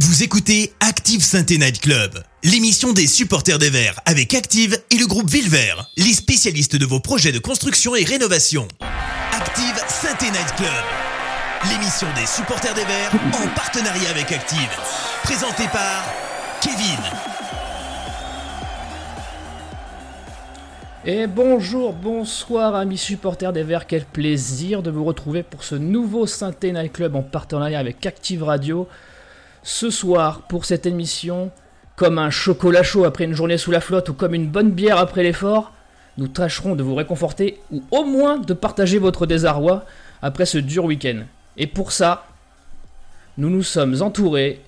[0.00, 5.06] Vous écoutez Active Sainte Night Club, l'émission des supporters des Verts avec Active et le
[5.06, 8.66] groupe Villevert, les spécialistes de vos projets de construction et rénovation.
[8.80, 10.68] Active Sainte Night Club,
[11.70, 14.68] l'émission des supporters des Verts en partenariat avec Active,
[15.22, 16.12] présentée par
[16.60, 16.98] Kevin.
[21.04, 26.26] Et bonjour, bonsoir amis supporters des Verts, quel plaisir de vous retrouver pour ce nouveau
[26.26, 28.88] Synthé Night Club en partenariat avec Active Radio.
[29.66, 31.50] Ce soir, pour cette émission,
[31.96, 34.98] comme un chocolat chaud après une journée sous la flotte ou comme une bonne bière
[34.98, 35.72] après l'effort,
[36.18, 39.86] nous tâcherons de vous réconforter ou au moins de partager votre désarroi
[40.20, 41.22] après ce dur week-end.
[41.56, 42.26] Et pour ça,
[43.38, 44.60] nous nous sommes entourés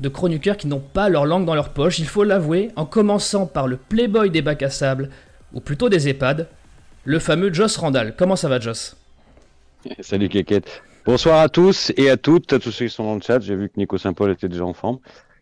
[0.00, 3.46] de chroniqueurs qui n'ont pas leur langue dans leur poche, il faut l'avouer, en commençant
[3.46, 5.08] par le playboy des bacs à sable,
[5.54, 6.46] ou plutôt des EHPAD,
[7.04, 8.14] le fameux Joss Randall.
[8.14, 8.98] Comment ça va, Joss?
[10.00, 10.82] Salut, Kékette.
[11.06, 13.38] Bonsoir à tous et à toutes, à tous ceux qui sont dans le chat.
[13.38, 14.98] J'ai vu que Nico Saint-Paul était déjà en forme.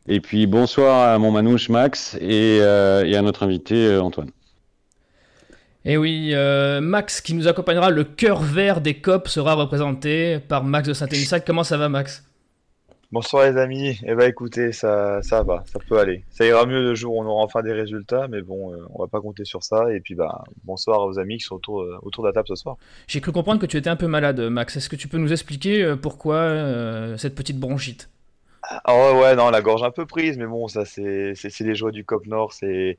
[0.07, 4.29] Et puis bonsoir à mon manouche Max et, euh, à notre invité euh, Antoine.
[5.87, 10.65] Et oui, euh, Max qui nous accompagnera, le cœur vert des COP sera représenté par
[10.65, 11.47] Max de Saint-Élissac.
[11.47, 12.23] Comment ça va, Max?
[13.15, 16.25] Bonsoir les amis, eh ben écoutez, ça, ça va, ça peut aller.
[16.31, 19.03] Ça ira mieux le jour où on aura enfin des résultats, mais bon, euh, on
[19.03, 19.93] va pas compter sur ça.
[19.93, 22.57] Et puis bah, bonsoir aux amis qui sont autour, euh, autour de la table ce
[22.57, 22.77] soir.
[23.07, 24.77] J'ai cru comprendre que tu étais un peu malade, Max.
[24.77, 28.11] Est-ce que tu peux nous expliquer euh, pourquoi euh, cette petite bronchite?
[28.63, 31.93] Ah ouais, ouais, non, la gorge un peu prise, mais bon, ça c'est les joies
[31.93, 32.99] du Cop Nord, c'est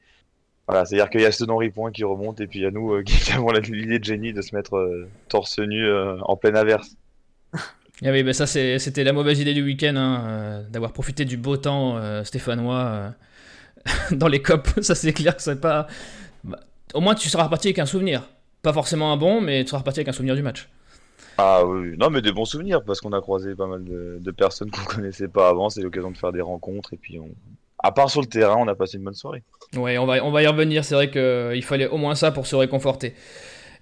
[0.68, 2.72] voilà, c'est-à-dire qu'il y a ce non Point qui remonte et puis il y a
[2.72, 6.36] nous euh, qui avons l'idée de génie de se mettre euh, torse nu euh, en
[6.38, 6.96] pleine averse.
[8.04, 11.38] Ah oui, bah ça c'était la mauvaise idée du week-end, hein, euh, d'avoir profité du
[11.38, 13.10] beau temps euh, stéphanois euh,
[14.12, 14.68] dans les COP.
[14.82, 15.88] Ça c'est clair, c'est pas.
[16.44, 16.60] bah,
[16.94, 18.28] au moins tu seras reparti avec un souvenir.
[18.62, 20.68] Pas forcément un bon, mais tu seras reparti avec un souvenir du match.
[21.38, 21.98] Ah oui, oui.
[21.98, 24.84] non mais des bons souvenirs parce qu'on a croisé pas mal de, de personnes qu'on
[24.96, 27.30] connaissait pas avant, c'est l'occasion de faire des rencontres et puis on...
[27.80, 29.44] à part sur le terrain, on a passé une bonne soirée.
[29.78, 30.84] Ouais, on va, on va y revenir.
[30.84, 33.16] C'est vrai qu'il fallait au moins ça pour se réconforter.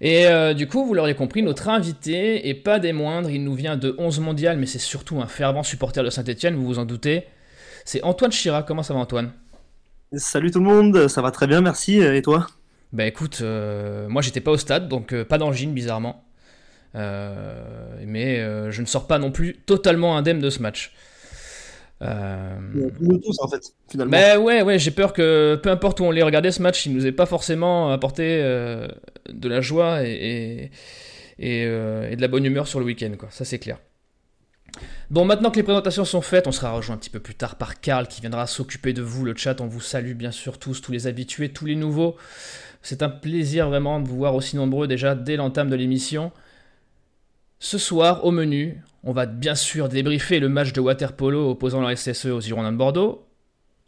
[0.04, 3.54] Et euh, du coup, vous l'aurez compris, notre invité, et pas des moindres, il nous
[3.54, 6.84] vient de 11 mondial, mais c'est surtout un fervent supporter de Saint-Etienne, vous vous en
[6.84, 7.24] doutez.
[7.86, 8.66] C'est Antoine Chirac.
[8.66, 9.32] Comment ça va, Antoine?
[10.12, 11.98] Salut tout le monde, ça va très bien, merci.
[11.98, 12.46] Et toi?
[12.92, 16.22] Bah écoute, euh, moi j'étais pas au stade, donc euh, pas d'angine, bizarrement.
[16.94, 17.64] Euh,
[18.06, 20.92] mais euh, je ne sors pas non plus totalement indemne de ce match.
[22.02, 22.58] Euh,
[23.00, 24.10] Nous tous en fait, finalement.
[24.10, 26.94] Mais ouais, ouais, j'ai peur que peu importe où on les regardait ce match, il
[26.94, 28.88] nous ait pas forcément apporté euh,
[29.32, 30.70] de la joie et, et,
[31.38, 33.28] et, euh, et de la bonne humeur sur le week-end, quoi.
[33.30, 33.78] Ça c'est clair.
[35.10, 37.56] Bon, maintenant que les présentations sont faites, on sera rejoint un petit peu plus tard
[37.56, 39.24] par Karl qui viendra s'occuper de vous.
[39.24, 42.16] Le chat, on vous salue bien sûr tous, tous les habitués, tous les nouveaux.
[42.82, 46.32] C'est un plaisir vraiment de vous voir aussi nombreux déjà dès l'entame de l'émission.
[47.64, 51.96] Ce soir, au menu, on va bien sûr débriefer le match de waterpolo opposant la
[51.96, 53.26] SSE aux Girondins de Bordeaux.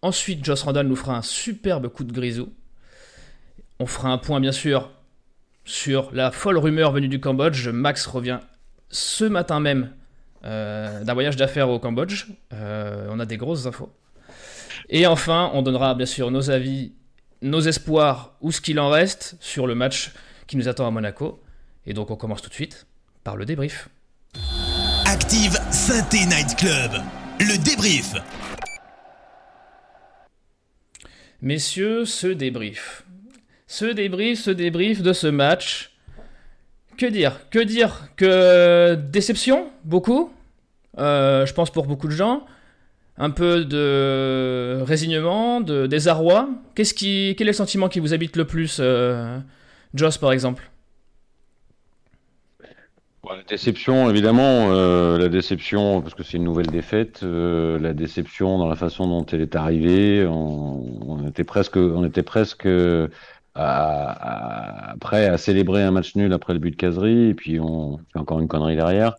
[0.01, 2.55] Ensuite, Joss Randall nous fera un superbe coup de grisou.
[3.79, 4.91] On fera un point, bien sûr,
[5.67, 7.69] sur la folle rumeur venue du Cambodge.
[7.69, 8.39] Max revient
[8.89, 9.93] ce matin même
[10.47, 12.29] euh, d'un voyage d'affaires au Cambodge.
[12.55, 13.93] Euh, on a des grosses infos.
[14.89, 16.95] Et enfin, on donnera bien sûr nos avis,
[17.43, 20.15] nos espoirs ou ce qu'il en reste sur le match
[20.47, 21.43] qui nous attend à Monaco.
[21.85, 22.87] Et donc, on commence tout de suite
[23.27, 23.89] par le débrief.
[25.05, 26.93] Active Synthé Night Club,
[27.41, 28.15] le débrief.
[31.43, 33.05] Messieurs, ce débrief.
[33.67, 35.91] Ce débrief, ce débrief de ce match.
[36.99, 37.41] Que dire?
[37.51, 38.11] Que dire?
[38.15, 39.71] Que déception?
[39.83, 40.33] Beaucoup?
[40.99, 42.47] Euh, Je pense pour beaucoup de gens.
[43.19, 46.49] Un peu de résignement, de désarroi.
[46.77, 49.37] Qu'est-ce qui, quel est le sentiment qui vous habite le plus, euh,
[49.95, 50.71] Joss par exemple?
[53.29, 58.59] La déception, évidemment, euh, la déception parce que c'est une nouvelle défaite, euh, la déception
[58.59, 60.25] dans la façon dont elle est arrivée.
[60.29, 63.09] On, était presque, on était presque euh,
[63.55, 67.59] à, à- prêt à célébrer un match nul après le but de Casery et puis
[67.59, 69.17] on fait encore une connerie derrière.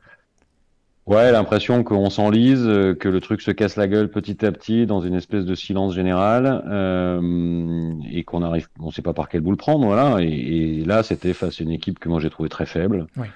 [1.06, 4.86] Ouais, l'impression qu'on s'enlise, euh, que le truc se casse la gueule petit à petit
[4.86, 9.40] dans une espèce de silence général euh, et qu'on arrive, on sait pas par quel
[9.42, 10.18] bout le prendre, voilà.
[10.22, 13.28] Et, et là, c'était face à une équipe que moi j'ai trouvé très faible, Oui.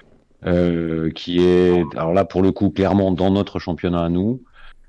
[0.45, 4.41] Euh, qui est, alors là pour le coup, clairement dans notre championnat à nous,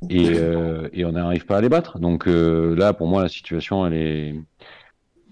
[0.09, 1.99] et, euh, et on n'arrive pas à les battre.
[1.99, 4.35] Donc euh, là, pour moi, la situation, elle est,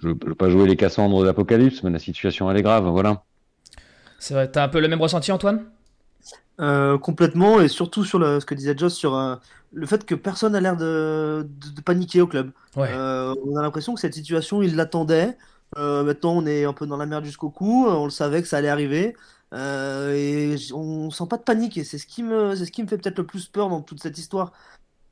[0.03, 3.25] je ne veux pas jouer les Cassandres d'Apocalypse, mais la situation, elle est grave, voilà.
[4.19, 5.65] C'est vrai, t'as un peu le même ressenti, Antoine?
[6.61, 9.37] Euh, complètement, et surtout sur le- ce que disait Joss sur euh,
[9.73, 12.51] le fait que personne n'a l'air de, de- de paniquer au club.
[12.77, 12.89] Ouais.
[12.93, 15.39] Euh, on a l'impression que cette situation, ils l'attendaient.
[15.79, 17.87] Euh, maintenant, on est un peu dans la merde jusqu'au cou.
[17.89, 19.17] On le savait que ça allait arriver.
[19.53, 21.77] Euh, et on sent pas de panique.
[21.77, 23.83] Et c'est ce qui me, c'est ce qui me fait peut-être le plus peur dans
[23.83, 24.53] toute cette histoire.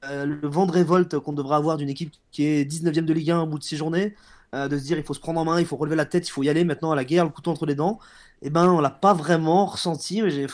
[0.02, 3.40] le vent de révolte qu'on devrait avoir d'une équipe qui est 19ème de Ligue 1
[3.40, 4.14] au bout de 6 journées,
[4.54, 6.30] de se dire il faut se prendre en main, il faut relever la tête, il
[6.30, 7.98] faut y aller maintenant à la guerre, le couteau entre les dents,
[8.42, 10.22] et eh ben on l'a pas vraiment ressenti.
[10.22, 10.46] Mais j'ai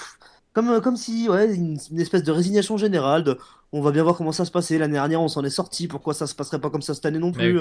[0.55, 3.39] comme, comme si ouais, une, espèce de résignation générale, de,
[3.73, 4.79] on va bien voir comment ça se passait.
[4.79, 7.19] L'année dernière, on s'en est sorti, pourquoi ça se passerait pas comme ça cette année
[7.19, 7.59] non plus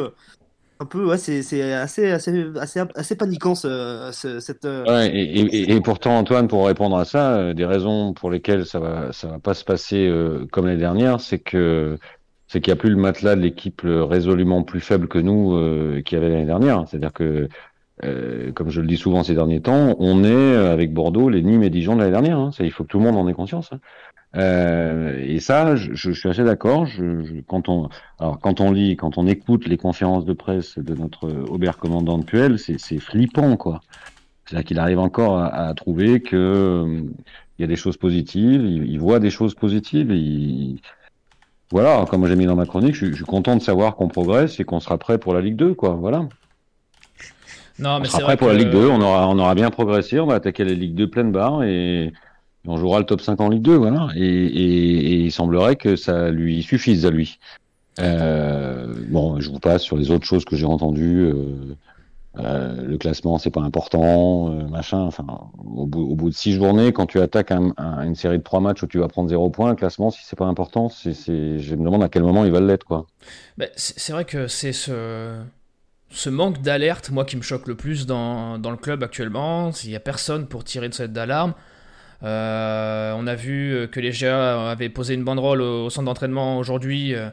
[0.79, 4.09] un peu, ouais, c'est assez, assez, paniquant ce,
[4.39, 4.65] cette.
[4.65, 9.11] Euh, et, pourtant, Antoine, pour répondre à ça, euh, des raisons pour lesquelles ça va,
[9.23, 11.97] va pas se passer euh, comme l'année dernière, c'est qu'il
[12.53, 16.45] n'y a plus le matelas de l'équipe résolument plus faible que nous qui avait l'année
[16.45, 16.85] dernière.
[16.87, 17.47] C'est-à-dire que,
[18.53, 21.69] comme je le dis souvent ces derniers temps, on est avec Bordeaux les Nîmes et
[21.69, 22.39] Dijon de l'année dernière.
[22.39, 22.49] Hein.
[22.59, 23.71] Il faut que tout le monde en ait conscience.
[23.71, 23.79] Hein.
[24.35, 26.85] Euh, et ça, je, je, suis assez d'accord.
[26.85, 27.89] Je, quand on,
[28.19, 32.17] alors quand on lit, quand on écoute les conférences de presse de notre Aubert commandant
[32.17, 33.81] de Puel, c'est flippant, quoi.
[34.45, 37.01] C'est-à-dire qu'il arrive encore à, à trouver que euh,
[37.57, 40.11] il y a des choses positives, il, il voit des choses positives.
[40.11, 40.81] il,
[41.71, 44.59] voilà, comme j'ai mis dans ma chronique, je, je suis content de savoir qu'on progresse
[44.59, 45.91] et qu'on sera prêt pour la Ligue 2, quoi.
[45.91, 46.19] Voilà.
[47.79, 50.19] Non, mais on sera prêt pour la Ligue 2, on aura, on aura bien progressé,
[50.19, 52.13] on va attaquer la Ligue 2 pleine barre et
[52.67, 54.07] on jouera le top 5 en Ligue 2, voilà.
[54.15, 57.39] Et, il semblerait que ça lui suffise à lui.
[57.99, 61.25] Euh, bon, je vous passe sur les autres choses que j'ai entendues.
[61.25, 61.75] Euh,
[62.39, 65.01] euh, le classement, c'est pas important, machin.
[65.01, 65.25] Enfin,
[65.57, 68.87] au bout, de six journées, quand tu attaques un, une série de trois matchs où
[68.87, 72.09] tu vas prendre zéro point, le classement, si c'est pas important, je me demande à
[72.09, 73.05] quel moment il va l'être, quoi.
[73.57, 74.73] Bah, c'est vrai que c'est
[76.13, 79.71] ce manque d'alerte, moi, qui me choque le plus dans, le club actuellement.
[79.71, 81.53] S'il y a personne pour tirer de cette d'alarme.
[82.23, 87.13] Euh, on a vu que les GA avaient posé une banderole au, centre d'entraînement aujourd'hui,
[87.13, 87.29] euh,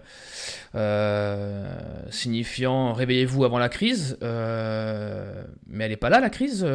[0.75, 4.19] euh, signifiant réveillez-vous avant la crise.
[4.21, 6.67] mais elle n'est pas là, la crise.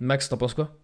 [0.00, 0.74] Max, t'en penses quoi?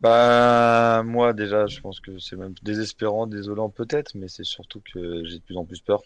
[0.00, 5.24] Bah, moi, déjà, je pense que c'est même désespérant, désolant peut-être, mais c'est surtout que
[5.24, 6.02] j'ai de plus en plus peur.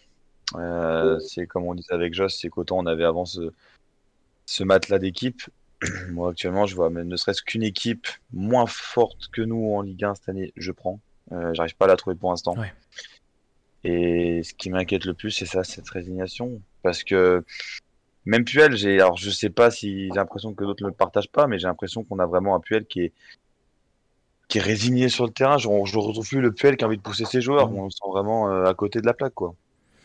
[1.21, 5.43] c'est comme on disait avec Joss, c'est qu'autant on avait avant ce matelas d'équipe,
[6.11, 10.05] Moi, actuellement, je vois même ne serait-ce qu'une équipe moins forte que nous en Ligue
[10.05, 11.01] 1 cette année, je prends.
[11.33, 12.57] Euh, J'arrive pas à la trouver pour l'instant.
[13.85, 16.61] Et ce qui m'inquiète le plus, c'est ça, cette résignation.
[16.83, 17.45] Parce que
[18.25, 21.31] même Puel, j'ai, alors je sais pas si j'ai l'impression que d'autres ne le partagent
[21.31, 23.13] pas, mais j'ai l'impression qu'on a vraiment un Puel qui est,
[24.49, 25.59] qui est résigné sur le terrain.
[25.59, 27.73] Je, je retrouve plus le Puel qui a envie de pousser ses joueurs.
[27.73, 29.55] On se sent vraiment euh, à côté de la plaque, quoi.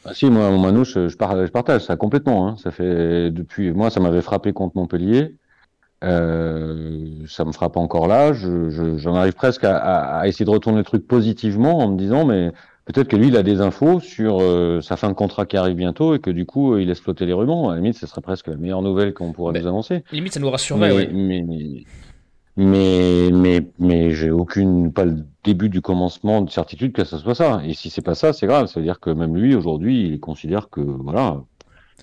[0.06, 2.48] Ah si, moi, Manouche, je, je, partage ça complètement.
[2.48, 2.58] Hein.
[2.58, 5.36] Ça fait depuis, moi, ça m'avait frappé contre Montpellier.
[6.04, 8.34] Euh, ça me frappe encore là.
[8.34, 12.26] J'en je, arrive presque à, à, essayer de retourner le truc positivement en me disant,
[12.26, 12.52] mais
[12.86, 15.76] peut-être que lui, il a des infos sur euh, sa fin de contrat qui arrive
[15.76, 17.70] bientôt et que du coup, il laisse flotter les rubans.
[17.70, 20.04] À la limite, ce serait presque la meilleure nouvelle qu'on pourrait nous annoncer.
[20.12, 21.44] Limite, ça nous rassurerait, mais,
[22.56, 27.36] mais, mais, mais, j'ai aucune, pas le début du commencement de certitude que ça soit
[27.36, 27.62] ça.
[27.66, 28.68] Et si c'est pas ça, c'est grave.
[28.68, 31.42] Ça veut dire que même lui, aujourd'hui, il considère que, voilà,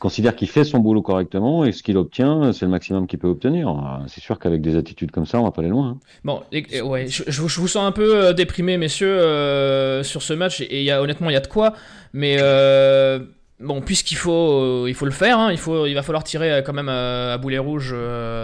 [0.01, 3.29] considère qu'il fait son boulot correctement et ce qu'il obtient, c'est le maximum qu'il peut
[3.29, 3.69] obtenir.
[3.69, 5.91] Ah, c'est sûr qu'avec des attitudes comme ça, on va pas aller loin.
[5.91, 5.99] Hein.
[6.25, 6.43] Bon,
[6.83, 10.91] ouais, je, vous sens un peu euh, déprimé, messieurs, euh, sur ce match et y
[10.91, 11.75] a, honnêtement, il y a de quoi.
[12.15, 13.21] Mais euh,
[13.61, 16.73] bon, puisqu'il faut, il faut le faire, hein, il, faut, il va falloir tirer quand
[16.73, 17.95] même à, boulet rouge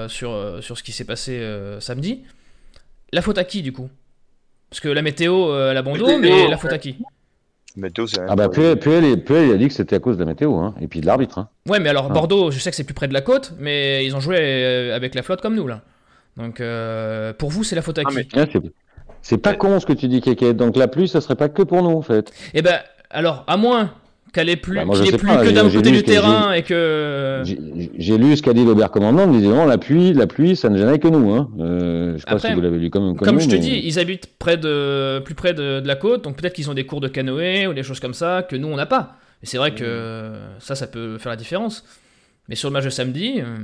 [0.09, 1.43] sur, sur ce qui s'est passé
[1.81, 2.23] samedi.
[3.13, 3.89] La faute à qui, du coup?
[4.69, 6.97] Parce que la météo, elle a bon dos, mais la faute à qui?
[7.77, 10.55] Météo, c'est Ah bah Puel, il a dit que c'était à cause de la météo,
[10.57, 11.39] hein, et puis de l'arbitre.
[11.39, 11.49] Hein.
[11.69, 12.13] Ouais, mais alors ah.
[12.15, 14.97] Bordeaux, je sais que c'est plus près de la côte, mais ils ont joué euh,
[14.97, 15.83] avec la flotte comme nous, là.
[16.37, 18.61] Donc euh, pour vous, c'est la faute à ah, qui?
[19.23, 20.55] C'est pas con ce que tu dis, Kéké.
[20.55, 22.33] Donc la pluie, ça serait pas que pour nous, en fait.
[22.55, 22.79] Eh ben,
[23.11, 23.93] alors, à moins
[24.37, 27.43] qu'elle est plus, bah, qu'il plus que d'un côté du terrain et que.
[27.99, 30.69] J'ai lu ce qu'a dit l'Aubert commandant, il disait non, la pluie, la pluie, ça
[30.69, 31.33] ne gênait que nous.
[31.33, 31.49] Hein.
[31.59, 34.29] Euh, je sais pas si vous l'avez lu comme Comme, je te dis, ils habitent
[34.39, 37.67] près de, plus près de, la côte, donc peut-être qu'ils ont des cours de canoë
[37.67, 39.17] ou des choses comme ça que nous on n'a pas.
[39.43, 41.85] Et c'est vrai que ça, ça peut faire la différence.
[42.49, 43.41] Mais sur le match de samedi.
[43.41, 43.57] Euh,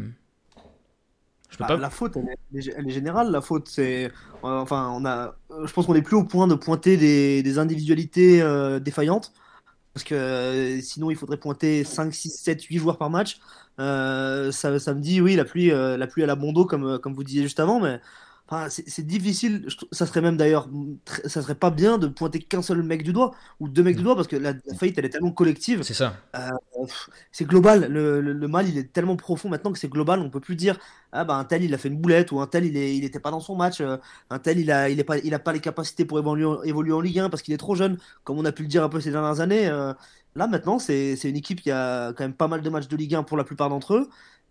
[1.50, 1.76] je peux bah, pas...
[1.76, 3.30] La faute, elle est, générale.
[3.30, 4.10] La faute, c'est.
[4.42, 5.34] Enfin, on a.
[5.64, 9.32] Je pense qu'on est plus au point de pointer des, individualités euh, défaillantes.
[9.94, 13.38] Parce que euh, sinon, il faudrait pointer 5, 6, 7, 8 joueurs par match.
[13.78, 16.98] Euh, ça, ça, me dit, oui, la pluie, euh, la pluie à la Bondo, comme,
[16.98, 18.00] comme vous disiez juste avant, mais
[18.68, 19.66] c'est difficile.
[19.92, 20.68] Ça serait même d'ailleurs,
[21.24, 24.02] ça serait pas bien de pointer qu'un seul mec du doigt ou deux mecs du
[24.02, 25.82] doigt parce que la, faillite elle est tellement collective.
[25.82, 26.16] C'est ça.
[26.36, 26.50] Euh,
[27.30, 27.86] c'est global.
[27.92, 30.20] Le, mal il est tellement profond maintenant que c'est global.
[30.20, 30.78] On peut plus dire
[31.12, 33.04] ah bah un tel il a fait une boulette ou un tel il est, il
[33.04, 33.80] était pas dans son match.
[33.80, 33.96] Euh,
[34.30, 37.18] un tel il a, il est pas, a pas les capacités pour évoluer, en Ligue
[37.20, 39.10] 1 parce qu'il est trop jeune, comme on a pu le dire un peu ces
[39.10, 39.68] dernières années.
[39.68, 39.92] Euh,
[40.34, 43.14] là maintenant c'est une équipe qui a quand même pas mal de matchs de Ligue
[43.14, 44.08] 1 pour la plupart d'entre eux.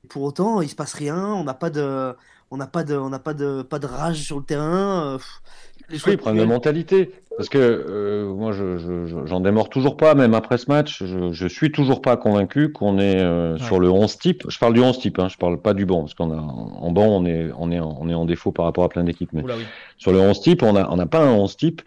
[0.09, 2.15] Pour autant, il se passe rien, on n'a pas de,
[2.49, 5.19] on n'a pas de, on n'a pas de, pas de rage sur le terrain.
[6.05, 7.11] Oui, problème de mentalité.
[7.37, 11.03] Parce que euh, moi, je, j'en démords toujours pas, même après ce match.
[11.03, 14.43] Je, je suis toujours pas convaincu qu'on est euh, sur le 11 type.
[14.49, 16.91] Je parle du 11 type, hein, je parle pas du banc, parce qu'on a en
[16.91, 19.31] banc, on est, on est, on est en défaut par rapport à plein d'équipes.
[19.33, 19.43] Mais
[19.97, 21.81] sur le 11 type, on n'a on a pas un 11 type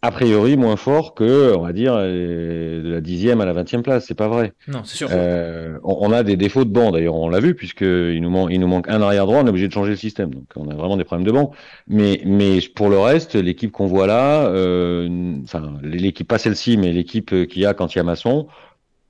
[0.00, 3.82] a priori moins fort que, on va dire, euh, de la dixième à la vingtième
[3.82, 4.06] place.
[4.06, 4.52] C'est pas vrai.
[4.68, 5.08] Non, c'est sûr.
[5.10, 8.60] Euh, on, a des défauts de banc, d'ailleurs, on l'a vu, puisqu'il nous, manque, il
[8.60, 10.30] nous manque un arrière droit, on est obligé de changer le système.
[10.30, 11.50] Donc, on a vraiment des problèmes de banc.
[11.88, 16.92] Mais, mais pour le reste, l'équipe qu'on voit là, euh, enfin, l'équipe, pas celle-ci, mais
[16.92, 18.46] l'équipe qu'il y a quand il y a Masson,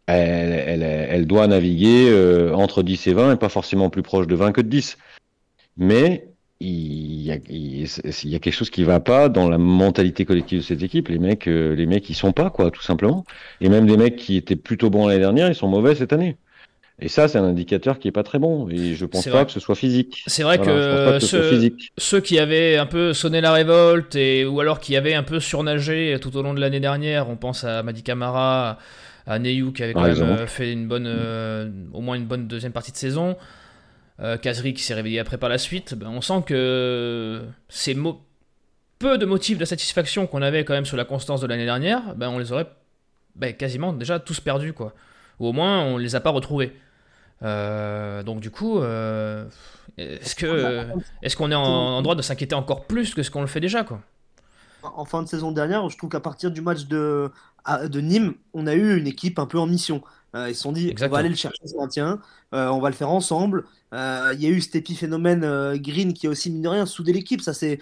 [0.09, 4.26] elle, elle, elle doit naviguer euh, entre 10 et 20 et pas forcément plus proche
[4.26, 4.97] de 20 que de 10.
[5.76, 6.27] Mais
[6.61, 10.59] il y, a, il y, a, quelque chose qui va pas dans la mentalité collective
[10.59, 11.09] de cette équipe.
[11.09, 13.25] Les mecs, euh, les mecs, ils sont pas quoi, tout simplement.
[13.61, 16.37] Et même des mecs qui étaient plutôt bons l'année dernière, ils sont mauvais cette année.
[17.00, 18.69] Et ça, c'est un indicateur qui est pas très bon.
[18.71, 20.25] Et je pense pas que ce soit physique.
[20.27, 24.81] C'est vrai que, ceux, ceux, qui avaient un peu sonné la révolte et ou alors
[24.81, 28.03] qui avaient un peu surnagé tout au long de l'année dernière, on pense à Madi
[28.03, 28.79] Camara,
[29.29, 32.49] à Neyou qui avait quand même euh, fait une bonne, euh, au moins une bonne
[32.49, 33.37] deuxième partie de saison
[34.43, 37.95] Kazri qui s'est réveillé après par la suite, ben, on sent que ces
[38.99, 42.15] peu de motifs de satisfaction qu'on avait quand même sur la constance de l'année dernière,
[42.17, 42.69] ben, on les aurait
[43.37, 44.93] ben, quasiment déjà tous perdus, quoi.
[45.39, 46.77] Ou au moins, on les a pas retrouvés.
[47.43, 49.45] Euh, donc du coup, euh,
[49.97, 50.89] est-ce que
[51.23, 53.85] est-ce qu'on est en, droit de s'inquiéter encore plus que ce qu'on le fait déjà,
[53.85, 54.01] quoi?
[54.83, 57.31] En fin de saison dernière, je trouve qu'à partir du match de,
[57.85, 60.03] de Nîmes, on a eu une équipe un peu en mission.
[60.35, 62.20] Ils se sont dit, on va aller le chercher ce maintien,
[62.52, 63.64] on va le faire ensemble.
[63.94, 66.87] Euh, il y a eu cet épiphénomène euh, Green qui a aussi, mine de rien,
[66.87, 67.40] soudé l'équipe.
[67.40, 67.78] Ça s'est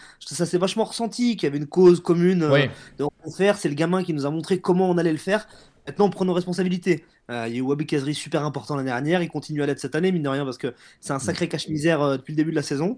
[0.55, 2.67] vachement ressenti, qu'il y avait une cause commune euh,
[2.99, 3.59] de faire.
[3.59, 5.49] C'est le gamin qui nous a montré comment on allait le faire.
[5.87, 7.05] Maintenant, on prend nos responsabilités.
[7.29, 9.23] il y a eu Wabi Kazri super important l'année dernière.
[9.23, 12.19] Il continue à l'être cette année, mine de rien, parce que c'est un sacré cache-misère
[12.19, 12.97] depuis le début de la saison.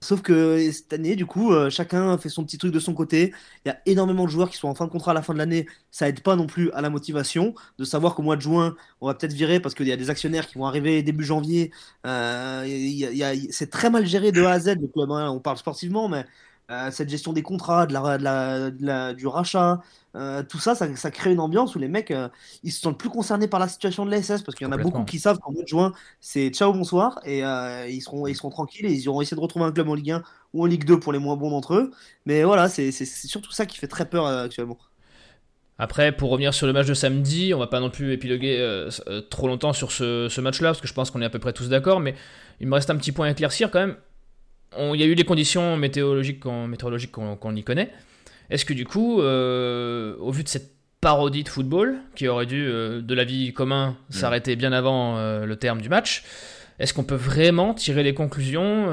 [0.00, 3.32] Sauf que cette année, du coup, euh, chacun fait son petit truc de son côté.
[3.64, 5.32] Il y a énormément de joueurs qui sont en fin de contrat à la fin
[5.32, 5.66] de l'année.
[5.90, 9.08] Ça aide pas non plus à la motivation de savoir qu'au mois de juin, on
[9.08, 11.72] va peut-être virer parce qu'il y a des actionnaires qui vont arriver début janvier.
[12.06, 12.64] Euh,
[13.50, 15.10] c'est très mal géré de A à Z club.
[15.10, 15.30] Hein.
[15.30, 16.24] On parle sportivement, mais
[16.70, 19.80] euh, cette gestion des contrats, de la, du rachat,
[20.14, 22.28] euh, tout ça, ça, crée une ambiance où les mecs, euh,
[22.62, 24.76] ils se sentent plus concernés par la situation de l'ASS parce qu'il y en a
[24.76, 28.50] beaucoup qui savent qu'en mois de juin, c'est ciao, bonsoir, et ils, seront, ils seront
[28.50, 30.22] tranquilles et ils iront essayer de retrouver un club en Ligue 1
[30.52, 31.90] ou en Ligue 2 pour les moins bons d'entre eux.
[32.26, 34.76] Mais voilà, c'est surtout ça qui fait très peur actuellement.
[35.78, 38.88] Après, pour revenir sur le match de samedi, on va pas non plus épiloguer
[39.30, 41.54] trop longtemps sur ce, ce match-là, parce que je pense qu'on est à peu près
[41.54, 42.14] tous d'accord, mais
[42.60, 43.96] il me reste un petit point à éclaircir quand même
[44.76, 47.90] il y a eu les conditions météorologiques qu'on y connaît.
[48.50, 52.66] Est-ce que du coup, euh, au vu de cette parodie de football, qui aurait dû,
[52.66, 54.12] euh, de la vie commun, mm.
[54.12, 56.24] s'arrêter bien avant euh, le terme du match,
[56.78, 58.84] est-ce qu'on peut vraiment tirer les conclusions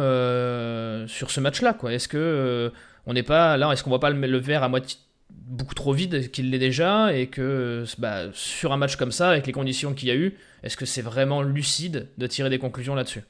[1.08, 2.72] sur ce match-là Est-ce que
[3.06, 4.98] on n'est pas là Est-ce qu'on voit pas le, le verre à moitié
[5.30, 9.46] beaucoup trop vide qu'il l'est déjà et que bah, sur un match comme ça, avec
[9.46, 12.96] les conditions qu'il y a eu, est-ce que c'est vraiment lucide de tirer des conclusions
[12.96, 13.22] là-dessus?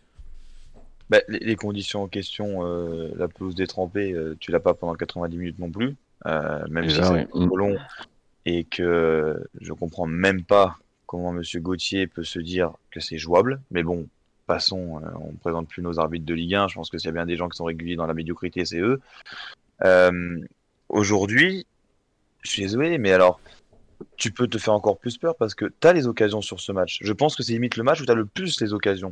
[1.09, 5.37] Bah, les, conditions en question, euh, la pelouse détrempée, euh, tu l'as pas pendant 90
[5.37, 5.95] minutes non plus,
[6.25, 7.77] euh, même si c'est trop long
[8.47, 13.61] et que je comprends même pas comment Monsieur Gauthier peut se dire que c'est jouable.
[13.71, 14.07] Mais bon,
[14.45, 16.67] passons, on ne présente plus nos arbitres de Ligue 1.
[16.67, 18.65] Je pense que s'il y a bien des gens qui sont réguliers dans la médiocrité,
[18.65, 19.01] c'est eux.
[20.89, 21.65] Aujourd'hui,
[22.41, 23.39] je suis désolé, mais alors,
[24.17, 26.71] tu peux te faire encore plus peur parce que tu as les occasions sur ce
[26.71, 26.99] match.
[27.01, 29.11] Je pense que c'est limite le match où tu as le plus les occasions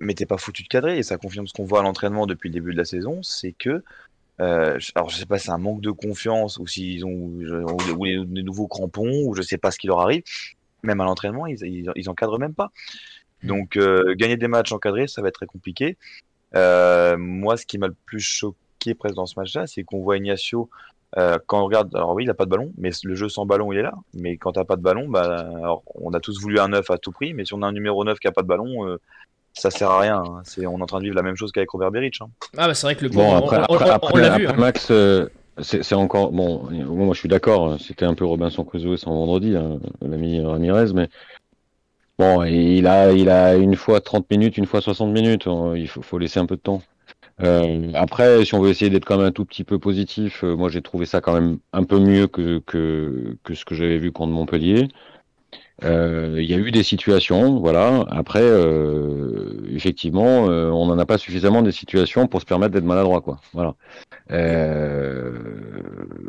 [0.00, 2.48] mais t'es pas foutu de cadrer et ça confirme ce qu'on voit à l'entraînement depuis
[2.48, 3.82] le début de la saison, c'est que
[4.40, 8.04] euh, alors je sais pas si c'est un manque de confiance ou s'ils ont ou
[8.04, 10.22] les, nouveaux crampons ou je sais pas ce qui leur arrive.
[10.82, 11.58] Même à l'entraînement, ils,
[11.94, 12.72] ils, encadrent même pas.
[13.42, 13.48] Mmh.
[13.48, 15.98] Donc euh, gagner des matchs encadrés, ça va être très compliqué.
[16.56, 20.16] Euh, moi, ce qui m'a le plus choqué presque dans ce match-là, c'est qu'on voit
[20.16, 20.70] Ignacio
[21.18, 23.44] euh, quand on regarde, alors oui, il a pas de ballon, mais le jeu sans
[23.44, 23.94] ballon, il est là.
[24.14, 26.98] Mais quand t'as pas de ballon, bah, alors, on a tous voulu un 9 à
[26.98, 29.00] tout prix, mais si on a un numéro 9 qui a pas de ballon, euh,
[29.60, 30.22] ça sert à rien.
[30.26, 30.42] Hein.
[30.44, 32.16] C'est, on est en train de vivre la même chose qu'avec Robert Beric.
[32.20, 32.28] Hein.
[32.56, 34.48] Ah bah c'est vrai que le bon, après, on, après, l'a vu.
[34.48, 34.54] Hein.
[34.58, 35.28] Max, euh,
[35.60, 36.68] c'est, encore bon.
[36.70, 37.78] Moi, je suis d'accord.
[37.80, 39.54] C'était un peu Robinson Crusoe sans vendredi,
[40.00, 41.08] l'ami Ramirez, mais
[42.18, 45.46] bon, il a, il a une fois 30 minutes, une fois 60 minutes.
[45.76, 46.82] Il faut, faut laisser un peu de temps.
[47.42, 50.54] Euh, après, si on veut essayer d'être quand même un tout petit peu positif, euh,
[50.56, 53.98] moi j'ai trouvé ça quand même un peu mieux que, que, que ce que j'avais
[53.98, 54.88] vu contre Montpellier.
[55.84, 58.04] Euh, il y a eu des situations, voilà.
[58.10, 62.84] Après, euh, effectivement, euh, on n'en a pas suffisamment des situations pour se permettre d'être
[62.84, 63.40] maladroit, quoi.
[63.52, 63.74] Voilà.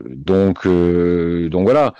[0.09, 1.93] donc, donc voilà.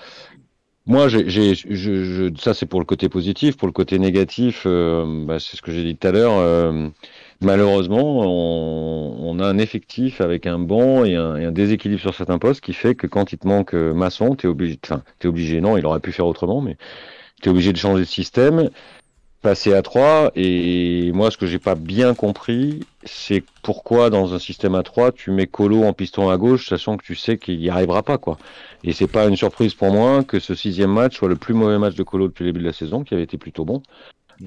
[0.84, 3.56] Moi, j'ai, je, ça c'est pour le côté positif.
[3.56, 6.72] Pour le côté négatif, bah, c'est ce que j'ai dit tout à l'heure.
[7.40, 8.22] malheureusement,
[9.22, 12.94] on, a un effectif avec un banc et un, déséquilibre sur certains postes qui fait
[12.94, 15.76] que quand il te manque euh, maçon, tu es obligé, enfin, tu es obligé, non,
[15.76, 16.76] il aurait pu faire autrement, mais
[17.42, 18.70] tu obligé de changer de système,
[19.42, 20.32] passer à 3.
[20.36, 25.12] Et moi, ce que j'ai pas bien compris, c'est pourquoi dans un système à 3,
[25.12, 28.16] tu mets Colo en piston à gauche, sachant que tu sais qu'il n'y arrivera pas,
[28.16, 28.38] quoi.
[28.84, 31.78] Et c'est pas une surprise pour moi que ce sixième match soit le plus mauvais
[31.78, 33.82] match de Colo depuis le début de la saison, qui avait été plutôt bon.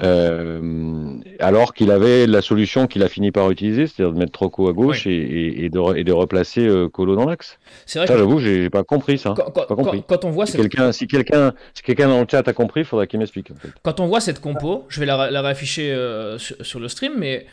[0.04, 4.68] Euh, alors qu'il avait la solution qu'il a fini par utiliser, c'est-à-dire de mettre Troco
[4.68, 7.60] à gauche et, de, et, de, replacer euh, Colo dans l'axe.
[7.86, 8.08] C'est vrai.
[8.08, 9.34] Ça, j'avoue, j'ai pas compris ça.
[9.36, 10.04] Quand, pas compris.
[10.08, 12.86] Quand, on voit si quelqu'un, si quelqu'un, si quelqu'un dans le chat a compris, il
[12.86, 13.52] faudra qu'il m'explique.
[13.52, 13.70] En fait.
[13.84, 17.46] Quand on voit cette compo, je vais la, la réafficher euh, sur, le stream, mais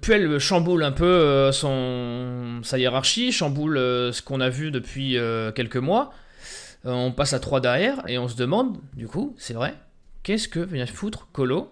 [0.00, 5.16] Puel chamboule un peu son sa hiérarchie, chamboule ce qu'on a vu depuis
[5.54, 6.12] quelques mois.
[6.84, 9.74] on passe à 3 derrière et on se demande, du coup, c'est vrai,
[10.24, 11.70] qu'est-ce que vient foutre Colo,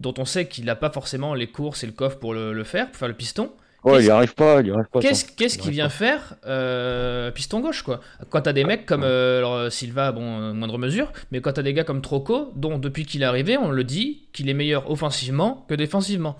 [0.00, 2.88] dont on sait qu'il n'a pas forcément les courses et le coffre pour le, faire,
[2.88, 3.52] pour faire le piston
[3.84, 5.00] Ouais, il n'y arrive pas, il arrive pas.
[5.00, 9.70] Qu'est-ce qu'il vient faire euh, piston gauche quoi Quand t'as des mecs comme euh, alors,
[9.70, 13.26] Silva, bon, moindre mesure, mais quand t'as des gars comme Troco, dont depuis qu'il est
[13.26, 16.36] arrivé, on le dit qu'il est meilleur offensivement que défensivement.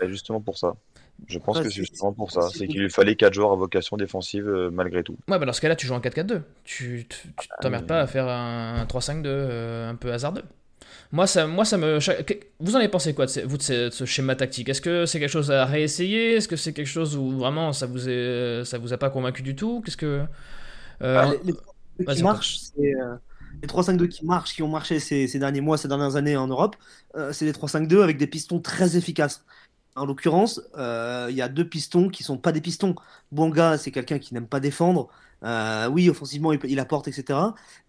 [0.00, 0.74] Bah, justement pour ça.
[1.28, 2.48] Je pense que c'est justement pour ça.
[2.52, 5.16] C'est qu'il lui fallait 4 joueurs à vocation défensive euh, malgré tout.
[5.28, 6.42] Ouais, bah dans ce cas-là, tu joues en 4-4-2.
[6.64, 7.06] Tu
[7.60, 10.42] t'emmerdes pas à faire un 3-5-2 un peu hasardeux.
[11.12, 11.98] Moi, ça, moi, ça me.
[12.58, 14.70] Vous en avez pensé quoi, de, vous, de ce, schéma tactique?
[14.70, 16.36] Est-ce que c'est quelque chose à réessayer?
[16.36, 19.42] Est-ce que c'est quelque chose où vraiment ça vous, est, ça vous a pas convaincu
[19.42, 19.82] du tout?
[19.84, 20.24] Qu'est-ce que.
[21.02, 22.94] Euh, bah, les, qui c'est.
[22.94, 23.16] Euh,
[23.60, 26.48] les 3-5-2 qui marchent, qui ont marché ces, ces, derniers mois, ces dernières années en
[26.48, 26.76] Europe,
[27.16, 29.44] euh, c'est les 3-5-2 avec des pistons très efficaces.
[29.94, 32.94] En l'occurrence, il y a deux pistons qui sont pas des pistons.
[33.30, 35.10] Bonga, c'est quelqu'un qui n'aime pas défendre.
[35.44, 37.38] Euh, oui, offensivement, il, apporte, etc.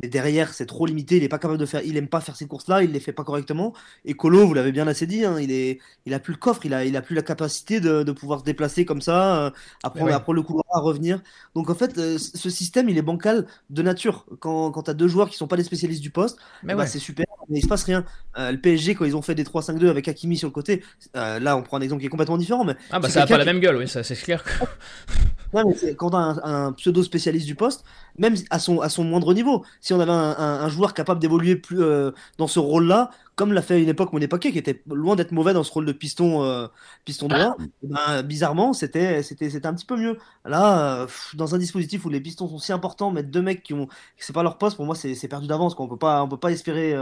[0.02, 1.18] Mais derrière, c'est trop limité.
[1.18, 1.82] Il est pas capable de faire.
[1.86, 2.84] Il aime pas faire ces courses-là.
[2.84, 3.74] Il les fait pas correctement.
[4.06, 6.66] Et Colo, vous l'avez bien assez dit, hein, il est, il a plus le coffre.
[6.66, 9.50] Il a, il a plus la capacité de, de pouvoir se déplacer comme ça, euh,
[9.96, 10.12] ouais.
[10.34, 11.22] le couloir, à revenir.
[11.56, 14.26] Donc en fait, euh, ce système, il est bancal de nature.
[14.40, 17.00] Quand, quand tu as deux joueurs qui sont pas des spécialistes du poste, bah, c'est
[17.00, 17.26] super.
[17.50, 18.06] Mais il se passe rien.
[18.38, 21.62] le PSG, quand ils ont fait des 3-5-2 avec Hakimi sur le côté, là, on
[21.62, 22.64] prend un exemple qui est complètement différent.
[22.64, 24.44] Mais ah bah ça a pas la même gueule, oui, ça c'est clair.
[25.54, 27.84] mais quand un, un pseudo spécialiste du poste,
[28.18, 29.66] même à son, à son moindre niveau.
[29.82, 33.76] Si on avait un, joueur capable d'évoluer plus euh, dans ce rôle-là, comme l'a fait
[33.76, 36.44] à une époque mon Paquet, qui était loin d'être mauvais dans ce rôle de piston,
[36.44, 36.68] euh,
[37.06, 37.64] piston droit, ah.
[37.84, 40.18] eh ben, bizarrement, c'était, c'était, c'était un petit peu mieux.
[40.46, 43.74] Là, euh, dans un dispositif où les pistons sont si importants, mettre deux mecs qui
[43.74, 43.88] ont,
[44.18, 45.76] c'est pas leur poste, pour moi, c'est, perdu d'avance.
[45.78, 46.96] On peut pas, on peut pas espérer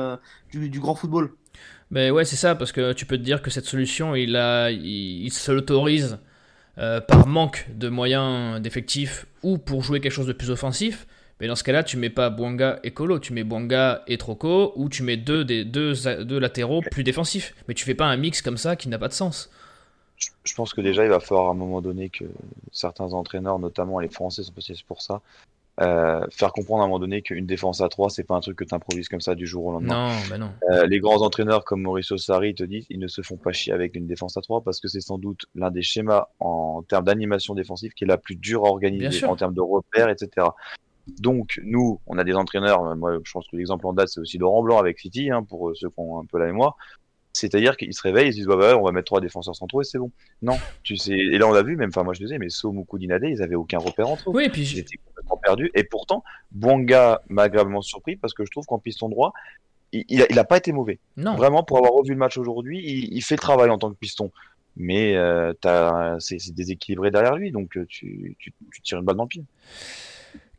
[0.51, 1.33] du, du, grand football.
[1.89, 4.71] Mais ouais, c'est ça, parce que tu peux te dire que cette solution, il, a,
[4.71, 6.19] il, il se l'autorise
[6.77, 11.05] euh, par manque de moyens d'effectifs ou pour jouer quelque chose de plus offensif,
[11.41, 14.73] mais dans ce cas-là, tu mets pas Bouanga et Colo, tu mets Bouanga et Troco,
[14.75, 15.43] ou tu mets deux,
[16.39, 17.55] latéraux plus défensifs.
[17.67, 19.49] Mais tu fais pas un mix comme ça qui n'a pas de sens.
[20.43, 22.25] Je pense que déjà, il va falloir à un moment donné que
[22.71, 25.21] certains entraîneurs, notamment les Français, sont spécialistes pour ça,
[25.81, 28.57] euh, faire comprendre à un moment donné qu'une défense à 3, c'est pas un truc
[28.57, 30.09] que tu improvises comme ça du jour au lendemain.
[30.09, 30.51] Non, bah non.
[30.69, 33.73] Euh, les grands entraîneurs comme Mauricio Sarri te disent ils ne se font pas chier
[33.73, 37.05] avec une défense à 3 parce que c'est sans doute l'un des schémas en termes
[37.05, 40.47] d'animation défensive qui est la plus dure à organiser en termes de repères, etc.
[41.19, 44.37] Donc, nous, on a des entraîneurs, moi je pense que l'exemple en date c'est aussi
[44.37, 46.77] Laurent Blanc avec City, hein, pour ceux qui ont un peu la mémoire.
[47.41, 49.81] C'est-à-dire qu'ils se réveillent, ils se disent bah, bah, on va mettre trois défenseurs centraux
[49.81, 50.11] et c'est bon.
[50.41, 51.13] Non, tu sais.
[51.13, 53.55] Et là on l'a vu, même, enfin moi je disais, mais Somuku Dinade, ils avaient
[53.55, 54.33] aucun repère entre eux.
[54.33, 55.71] Oui, et puis ils étaient complètement perdus.
[55.73, 59.33] Et pourtant, Bwanga m'a agréablement surpris parce que je trouve qu'en piston droit,
[59.91, 60.99] il, il, a, pas été mauvais.
[61.17, 61.35] Non.
[61.35, 62.79] Vraiment, pour avoir revu le match aujourd'hui,
[63.11, 64.31] il, fait le travail en tant que piston.
[64.77, 65.53] Mais euh,
[66.19, 69.43] c'est déséquilibré derrière lui, donc euh, tu, tu, tu, tires une balle dans le pied.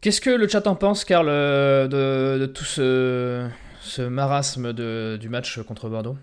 [0.03, 3.49] Qu'est-ce que le chat en pense, Karl, euh, de, de tout ce,
[3.81, 6.17] ce marasme de, du match contre Bordeaux?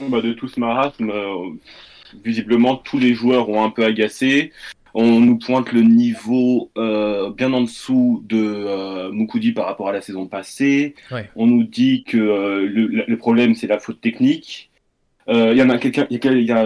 [0.00, 1.50] Bah, de tout ce marasme, euh,
[2.24, 4.52] visiblement tous les joueurs ont un peu agacé.
[4.94, 9.92] On nous pointe le niveau euh, bien en dessous de euh, Mukudi par rapport à
[9.92, 10.94] la saison passée.
[11.34, 14.70] On nous dit que le, le, problème c'est la faute technique.
[15.28, 16.64] Il y en a quelqu'un, il y a,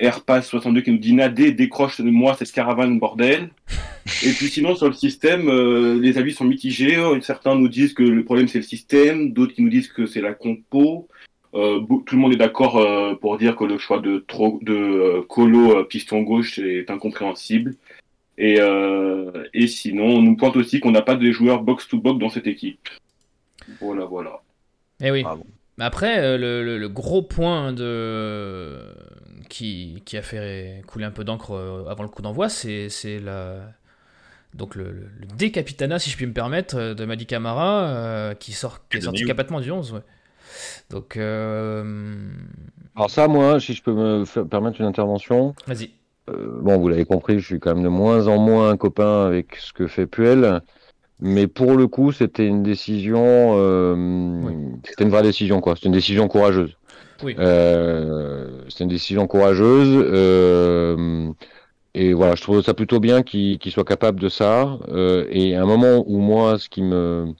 [0.00, 3.50] Airpass 62 qui nous dit Nadé décroche de moi cette caravane bordel.
[4.24, 5.50] Et puis sinon sur le système,
[6.00, 6.96] les avis sont mitigés.
[7.20, 10.20] Certains nous disent que le problème c'est le système, d'autres qui nous disent que c'est
[10.20, 11.08] la compo.
[11.56, 14.74] Euh, tout le monde est d'accord euh, pour dire que le choix de, trop, de
[14.74, 17.74] euh, Colo piston gauche est incompréhensible.
[18.38, 18.58] Et,
[19.54, 22.86] et sinon, on nous pointe aussi qu'on n'a pas de joueurs box-to-box dans cette équipe.
[23.80, 24.42] Voilà, voilà.
[25.00, 25.22] Et eh oui.
[25.24, 25.36] Ah
[25.78, 28.80] Mais après, le, le, gros point de...
[29.48, 32.88] qui, qui a fait couler un peu d'encre avant le coup d'envoi, c'est
[33.22, 33.56] la...
[34.54, 38.96] Donc le, le, décapitana, si je puis me permettre, de Madi Camara, qui, sort, qui
[38.96, 39.92] est sorti complètement du 11.
[39.92, 40.00] Ouais.
[40.90, 41.16] Donc.
[41.16, 42.14] Euh,
[42.94, 45.54] Alors, ça, moi, si je peux me permettre une intervention.
[45.66, 45.90] Vas-y.
[46.28, 49.26] Euh, bon, vous l'avez compris, je suis quand même de moins en moins un copain
[49.26, 50.60] avec ce que fait Puel.
[51.20, 53.54] Mais pour le coup, c'était une décision.
[54.84, 55.74] C'était une vraie décision, quoi.
[55.76, 56.76] C'était une décision courageuse.
[57.22, 57.34] Oui.
[57.34, 60.04] c'était une décision courageuse.
[61.96, 64.78] Et voilà, je trouve ça plutôt bien qu'il soit capable de ça.
[64.88, 67.32] Euh, et à un moment où moi, ce qui me,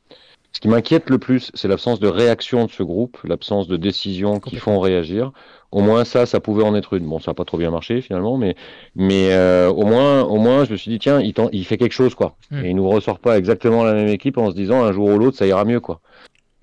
[0.56, 4.40] ce qui m'inquiète le plus, c'est l'absence de réaction de ce groupe, l'absence de décisions
[4.40, 5.30] qui font réagir.
[5.70, 7.06] Au moins ça, ça pouvait en être une.
[7.06, 8.56] Bon, ça n'a pas trop bien marché finalement, mais
[8.94, 11.92] mais euh, au moins, au moins, je me suis dit tiens, il, il fait quelque
[11.92, 12.36] chose quoi.
[12.50, 12.64] Hmm.
[12.64, 15.18] Et il nous ressort pas exactement la même équipe en se disant un jour ou
[15.18, 16.00] l'autre ça ira mieux quoi.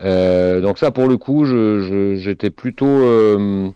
[0.02, 3.70] Euh, donc ça, pour le coup, j'étais plutôt euh,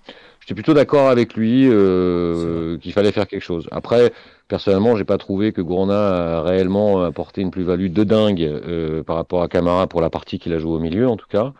[0.47, 3.67] J'étais plutôt d'accord avec lui euh, qu'il fallait faire quelque chose.
[3.69, 4.13] Après,
[4.47, 9.17] personnellement, j'ai pas trouvé que Gourna a réellement apporté une plus-value de dingue euh, par
[9.17, 11.51] rapport à Camara pour la partie qu'il a joué au milieu, en tout cas.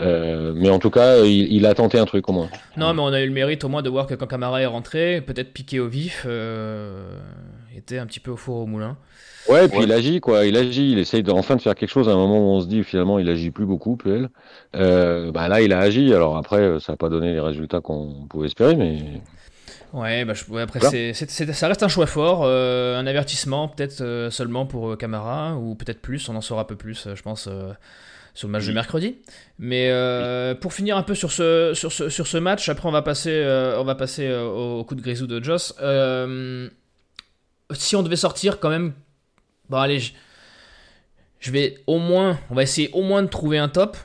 [0.00, 2.48] Euh, mais en tout cas, il, a tenté un truc au moins.
[2.76, 4.66] Non, mais on a eu le mérite au moins de voir que quand Camara est
[4.66, 6.28] rentré, peut-être piqué au vif,
[7.76, 8.96] était un petit peu au four au moulin.
[9.48, 10.44] Ouais, et puis il agit, quoi.
[10.44, 12.60] Il agit, il essaye de, enfin de faire quelque chose à un moment où on
[12.60, 14.28] se dit finalement il agit plus beaucoup, PL.
[14.74, 16.12] Euh, bah là, il a agi.
[16.12, 19.20] Alors après, ça n'a pas donné les résultats qu'on pouvait espérer, mais.
[19.92, 22.42] Ouais, bah, après, c'est, ça reste un choix fort.
[22.44, 26.62] Euh, un avertissement, peut-être euh, seulement pour euh, Camara, ou peut-être plus, on en saura
[26.62, 27.48] un peu plus, je pense,
[28.34, 29.16] sur le match de mercredi.
[29.58, 29.90] Mais
[30.60, 33.42] pour finir un peu sur ce, sur ce, sur ce match, après, on va passer,
[33.78, 35.74] on va passer au, coup de grisou de Joss.
[37.72, 38.94] Si on devait sortir quand même
[39.68, 40.00] Bon, allez,
[41.40, 43.96] je, vais au moins, on va essayer au moins de trouver un top.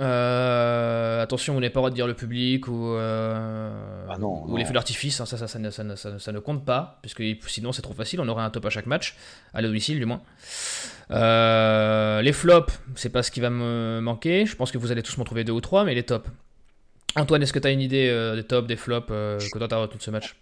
[0.00, 4.56] Euh, attention, vous n'avez pas droit de dire le public ou, euh, ah non, ou
[4.56, 8.20] les feux d'artifice, hein, ça, ça, ça, ne compte pas, puisque sinon c'est trop facile,
[8.20, 9.16] on aurait un top à chaque match,
[9.52, 10.20] à domicile du moins.
[11.12, 15.02] Euh, les flops, c'est pas ce qui va me manquer, je pense que vous allez
[15.02, 16.28] tous m'en trouver deux ou trois, mais les tops.
[17.14, 19.78] Antoine, est-ce que tu as une idée des tops, des flops que toi tu as
[19.78, 20.34] retenu de ce match?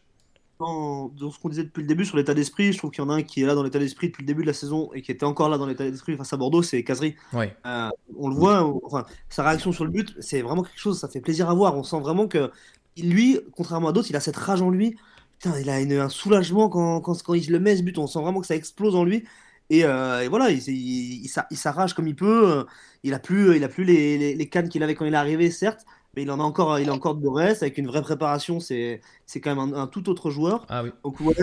[0.62, 3.10] Dans, ce qu'on disait depuis le début sur l'état d'esprit, je trouve qu'il y en
[3.10, 5.02] a un qui est là dans l'état d'esprit depuis le début de la saison et
[5.02, 7.16] qui était encore là dans l'état d'esprit face à Bordeaux, c'est Casery.
[7.34, 11.08] Euh, on le voit, enfin, sa réaction sur le but, c'est vraiment quelque chose, ça
[11.08, 11.76] fait plaisir à voir.
[11.76, 12.50] On sent vraiment que
[12.96, 14.96] lui, contrairement à d'autres, il a cette rage en lui.
[15.38, 17.98] Putain, il a un soulagement quand, quand, quand, il le met ce but.
[17.98, 19.24] On sent vraiment que ça explose en lui.
[19.70, 22.64] Et, euh, voilà, il, il, il s'arrache comme il peut.
[23.02, 25.16] Il a plus, il a plus les, les, les cannes qu'il avait quand il est
[25.16, 28.02] arrivé, certes, mais il en a encore, il a encore de reste avec une vraie
[28.02, 28.60] préparation.
[28.60, 30.66] C'est, c'est quand même un, tout autre joueur.
[30.68, 30.90] Ah oui.
[31.04, 31.34] Donc ouais,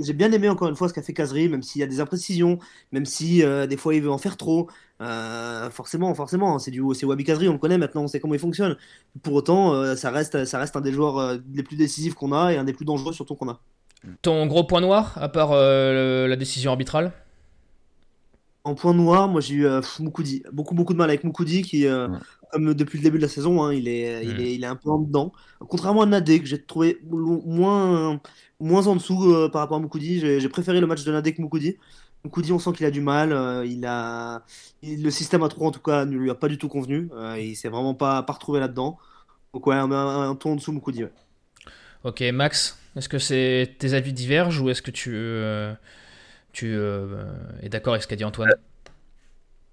[0.00, 2.00] j'ai bien aimé encore une fois ce qu'a fait Kazri, même s'il y a des
[2.00, 2.58] imprécisions,
[2.90, 4.68] même si euh, des fois il veut en faire trop.
[5.00, 8.34] Euh, forcément, forcément, c'est du, c'est Wabi Kazri, on le connaît maintenant, on sait comment
[8.34, 8.76] il fonctionne.
[9.22, 12.52] Pour autant, euh, ça reste, ça reste un des joueurs les plus décisifs qu'on a
[12.52, 13.60] et un des plus dangereux surtout qu'on a.
[14.22, 17.12] Ton gros point noir, à part la décision arbitrale?
[18.64, 19.68] En point noir, moi j'ai eu
[20.00, 20.42] Moukoudi.
[20.52, 21.86] Beaucoup, beaucoup de mal avec Moukoudi qui,
[22.52, 24.76] comme depuis le début de la saison, hein, il, est, il, est, il est un
[24.76, 25.32] peu en dedans.
[25.60, 28.20] Contrairement à Nadé, que j'ai trouvé moins,
[28.60, 31.42] moins en dessous euh, par rapport à Moukoudi, j'ai préféré le match de Nadé que
[31.42, 31.76] Moukoudi.
[32.24, 33.32] Moukoudi, on sent qu'il a du mal.
[33.32, 34.42] Euh, il a,
[34.82, 37.08] le système à 3, en tout cas, ne lui a pas du tout convenu.
[37.14, 38.98] Euh, il s'est vraiment pas, pas retrouvé là-dedans.
[39.52, 41.04] Donc, ouais, un, un, ton en dessous Moukoudi.
[42.04, 45.16] Ok, Max, est-ce que c'est tes avis divergent ou est-ce que tu,
[46.52, 46.78] tu
[47.62, 48.54] es d'accord avec ce qu'a dit Antoine?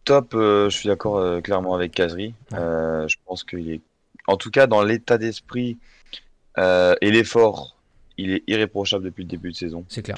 [0.06, 2.34] Top, euh, je suis d'accord euh, clairement avec Kazri.
[2.54, 3.82] Euh, je pense qu'il est,
[4.28, 5.78] en tout cas, dans l'état d'esprit
[6.58, 7.76] et l'effort,
[8.18, 9.84] il est irréprochable depuis le début de saison.
[9.90, 10.16] C'est clair.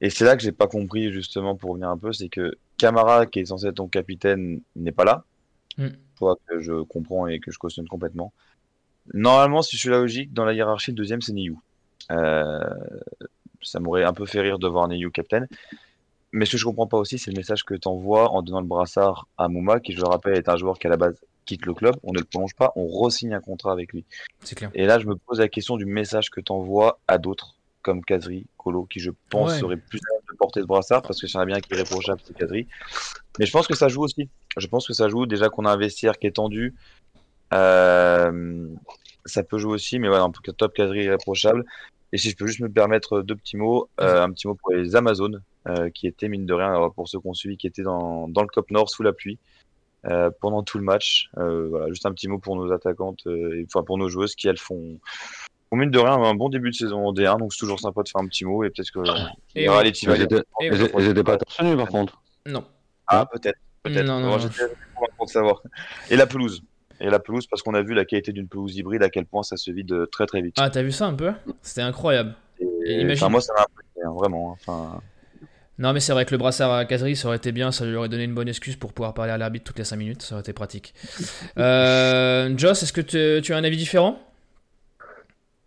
[0.00, 3.26] et c'est là que j'ai pas compris, justement, pour revenir un peu, c'est que Camara,
[3.26, 5.24] qui est censé être ton capitaine, n'est pas là.
[5.78, 5.88] Mm.
[6.16, 8.32] Toi, que je comprends et que je cautionne complètement.
[9.12, 11.56] Normalement, si je suis la logique, dans la hiérarchie, le deuxième, c'est Niyu.
[12.08, 15.48] ça m'aurait un peu fait rire de voir Niyu capitaine.
[16.34, 18.60] Mais ce que je comprends pas aussi, c'est le message que tu envoies en donnant
[18.60, 21.14] le brassard à Mouma, qui, je le rappelle, est un joueur qui à la base
[21.46, 21.94] quitte le club.
[22.02, 24.04] On ne le prolonge pas, on re-signe un contrat avec lui.
[24.42, 24.68] C'est clair.
[24.74, 28.04] Et là, je me pose la question du message que tu envoies à d'autres, comme
[28.04, 31.38] Kazri, Colo, qui je pense serait plus à de porter ce brassard, parce que c'est
[31.38, 32.66] un bien qui est réprochable, c'est Kazri.
[33.38, 34.28] Mais je pense que ça joue aussi.
[34.56, 35.26] Je pense que ça joue.
[35.26, 36.74] Déjà qu'on a un vestiaire qui est tendu,
[37.52, 38.66] euh,
[39.24, 40.00] ça peut jouer aussi.
[40.00, 41.64] Mais voilà, en tout cas, top Kazri irréprochable.
[42.12, 44.72] Et si je peux juste me permettre deux petits mots, euh, un petit mot pour
[44.72, 45.40] les Amazones,
[45.94, 48.70] qui étaient, mine de rien, pour ceux qu'on suit, qui étaient dans, dans le Cop
[48.70, 49.38] Nord sous la pluie
[50.06, 51.30] euh, pendant tout le match.
[51.36, 54.58] voilà, juste un petit mot pour nos attaquantes, et, enfin pour nos joueuses qui, elles,
[54.58, 54.98] font,
[55.70, 58.02] font, mine de rien, un bon début de saison en D1, donc c'est toujours sympa
[58.02, 59.00] de faire un petit mot, et peut-être que.
[59.54, 59.92] Et ouais.
[60.06, 62.20] Elles n'étaient pas torse par contre.
[62.46, 62.64] Non.
[63.06, 63.58] Ah, peut-être.
[63.82, 64.06] Peut-être.
[64.06, 64.38] Non, non,
[65.16, 65.62] pour savoir.
[66.10, 66.62] Et la pelouse
[67.00, 69.42] et la pelouse parce qu'on a vu la qualité d'une pelouse hybride à quel point
[69.42, 70.56] ça se vide très très vite.
[70.58, 71.32] Ah, t'as vu ça un peu?
[71.62, 72.34] C'était incroyable.
[72.60, 73.30] Et, Imagine...
[73.30, 74.52] moi, ça m'a impressionné, hein, vraiment.
[74.52, 75.00] Hein, enfin...
[75.78, 77.96] Non, mais c'est vrai que le brassard à Kazri, ça aurait été bien, ça lui
[77.96, 80.34] aurait donné une bonne excuse pour pouvoir parler à l'arbitre toutes les 5 minutes, ça
[80.34, 80.94] aurait été pratique.
[81.58, 83.00] Euh, Joss, est-ce que
[83.40, 84.18] tu as un avis différent?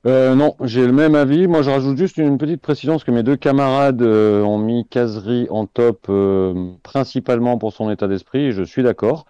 [0.07, 1.47] Euh, non, j'ai le même avis.
[1.47, 4.85] Moi, je rajoute juste une petite précision parce que mes deux camarades euh, ont mis
[4.87, 8.51] Kazri en top euh, principalement pour son état d'esprit.
[8.51, 9.25] Je suis d'accord.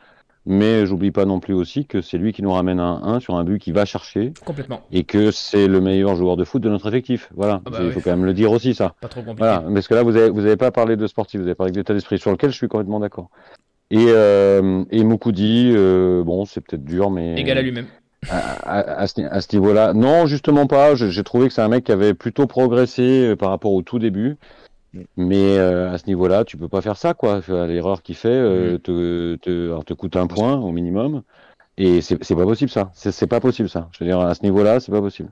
[0.49, 3.35] Mais j'oublie pas non plus aussi que c'est lui qui nous ramène un 1 sur
[3.35, 4.33] un but qui va chercher.
[4.45, 4.81] Complètement.
[4.93, 7.29] Et que c'est le meilleur joueur de foot de notre effectif.
[7.35, 7.61] Voilà.
[7.65, 8.95] Ah bah il faut quand même le dire aussi, ça.
[9.01, 9.39] Pas trop compliqué.
[9.39, 9.63] Voilà.
[9.73, 11.93] Parce que là, vous avez, vous avez pas parlé de sportif, vous avez parlé d'état
[11.93, 13.29] d'esprit sur lequel je suis complètement d'accord.
[13.91, 17.35] Et, euh, et Moukoudi, euh, bon, c'est peut-être dur, mais.
[17.37, 17.87] Égal à lui-même.
[18.29, 19.93] À, à, ce, niveau-là.
[19.93, 20.95] Non, justement pas.
[20.95, 23.99] J'ai trouvé que c'est un mec qui avait plutôt progressé euh, par rapport au tout
[23.99, 24.37] début.
[25.15, 27.41] Mais euh, à ce niveau-là, tu peux pas faire ça, quoi.
[27.47, 28.79] L'erreur qu'il fait euh, mm.
[28.79, 31.23] te, te, te, coûte un point au minimum.
[31.77, 32.91] Et c'est pas possible, ça.
[32.93, 33.89] C'est pas possible, ça.
[33.91, 35.29] Je veux dire, à ce niveau-là, c'est pas possible.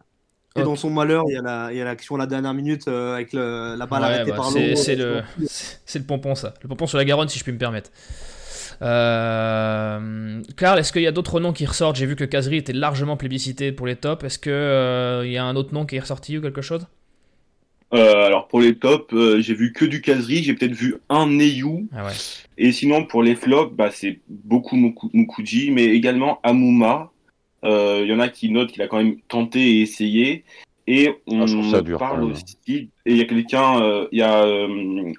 [0.58, 3.76] Et dans son malheur, il y a l'action la, la dernière minute euh, avec le,
[3.78, 4.76] la balle arrêtée bah, par l'eau.
[4.76, 6.54] C'est le, le pompon, ça.
[6.62, 7.90] Le pompon sur la Garonne, si je puis me permettre.
[8.82, 11.98] Euh, Karl, est-ce qu'il y a d'autres noms qui ressortent?
[11.98, 14.24] J'ai vu que Kazri était largement plébiscité pour les tops.
[14.24, 16.88] Est-ce qu'il y a un autre nom qui est ressorti ou quelque chose?
[17.96, 21.28] Euh, alors pour les tops, euh, j'ai vu que du caserie, j'ai peut-être vu un
[21.28, 21.88] Neyu.
[21.96, 22.08] Ah
[22.58, 24.76] et sinon pour les flops, bah, c'est beaucoup
[25.14, 27.12] Mukuji, mais également Amuma.
[27.64, 30.44] Il euh, y en a qui notent qu'il a quand même tenté et essayé.
[30.88, 34.46] Et on ah, parle aussi, et il y a quelqu'un, il y a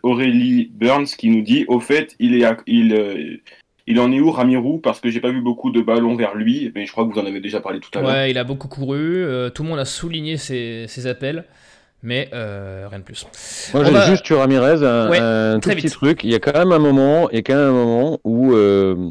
[0.05, 3.41] Aurélie Burns qui nous dit, au fait, il est, il,
[3.89, 4.79] il en est où Ramirou?
[4.79, 7.19] Parce que j'ai pas vu beaucoup de ballons vers lui, mais je crois que vous
[7.19, 8.11] en avez déjà parlé tout à l'heure.
[8.12, 11.45] Ouais, il a beaucoup couru, tout le monde a souligné ses, ses appels
[12.03, 13.27] mais euh, rien de plus.
[13.75, 16.25] Moi, j'ai juste sur Ramirez un, tout petit truc.
[16.25, 19.11] Il y a quand même un moment, a quand même un moment où, euh,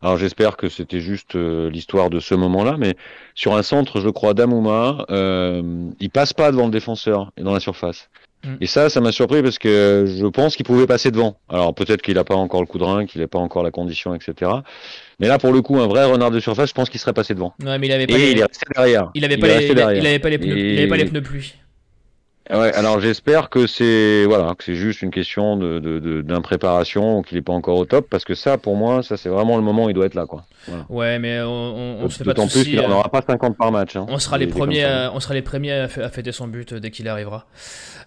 [0.00, 2.96] alors j'espère que c'était juste euh, l'histoire de ce moment-là, mais
[3.34, 7.60] sur un centre, je crois, d'Amouma, il passe pas devant le défenseur et dans la
[7.60, 8.08] surface.
[8.44, 8.56] Mm.
[8.60, 11.38] Et ça, ça m'a surpris parce que je pense qu'il pouvait passer devant.
[11.48, 13.70] Alors peut-être qu'il n'a pas encore le coup de rein, qu'il n'a pas encore la
[13.70, 14.50] condition, etc.
[15.20, 17.34] Mais là, pour le coup, un vrai renard de surface, je pense qu'il serait passé
[17.34, 17.54] devant.
[17.62, 19.10] Ouais, mais il avait pas et il est resté derrière.
[19.14, 19.74] Il avait pas, les,
[20.18, 21.54] pas les pneus, pas les pneus pluie.
[22.50, 27.42] Ouais, alors j'espère que c'est voilà, que c'est juste une question de, d'impréparation, qu'il n'est
[27.42, 29.90] pas encore au top, parce que ça, pour moi, ça c'est vraiment le moment où
[29.90, 30.44] il doit être là, quoi.
[30.90, 33.56] Ouais, mais on, on, se fait pas de plus qu'il n'en euh, aura pas 50
[33.56, 33.96] par match.
[33.96, 34.04] Hein.
[34.08, 37.46] on sera les premiers, on sera les premiers à, fêter son but dès qu'il arrivera.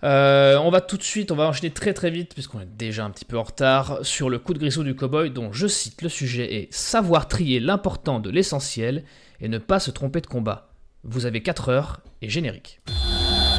[0.03, 3.05] Euh, on va tout de suite, on va enchaîner très très vite puisqu'on est déjà
[3.05, 6.03] un petit peu en retard sur le coup de grisou du cowboy, dont je cite
[6.03, 9.03] le sujet est savoir trier l'important de l'essentiel
[9.41, 10.69] et ne pas se tromper de combat.
[11.03, 12.81] Vous avez 4 heures et générique.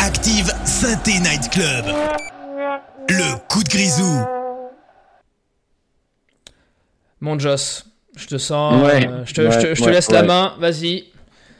[0.00, 1.84] Active Synthé Night Club.
[3.08, 4.24] Le coup de grisou.
[7.20, 8.74] Mon Joss, je te sens.
[8.84, 11.06] Euh, je te, laisse la main, vas-y,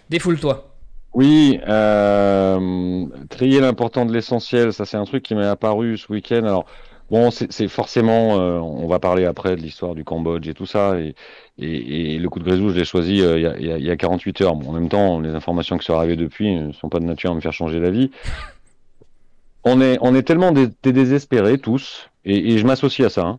[0.08, 0.72] défoule-toi.
[1.14, 6.44] Oui, euh, trier l'important de l'essentiel, ça c'est un truc qui m'est apparu ce week-end.
[6.44, 6.66] Alors,
[7.10, 10.98] bon, c'est forcément, euh, on va parler après de l'histoire du Cambodge et tout ça,
[10.98, 11.14] et,
[11.58, 14.40] et, le coup de grisou, je l'ai choisi euh, il, y a, y a, 48
[14.42, 14.56] heures.
[14.56, 17.32] Bon, en même temps, les informations qui sont arrivées depuis ne sont pas de nature
[17.32, 18.10] à me faire changer d'avis.
[19.64, 23.38] On est, on est tellement désespérés tous, et, et je m'associe à ça, hein,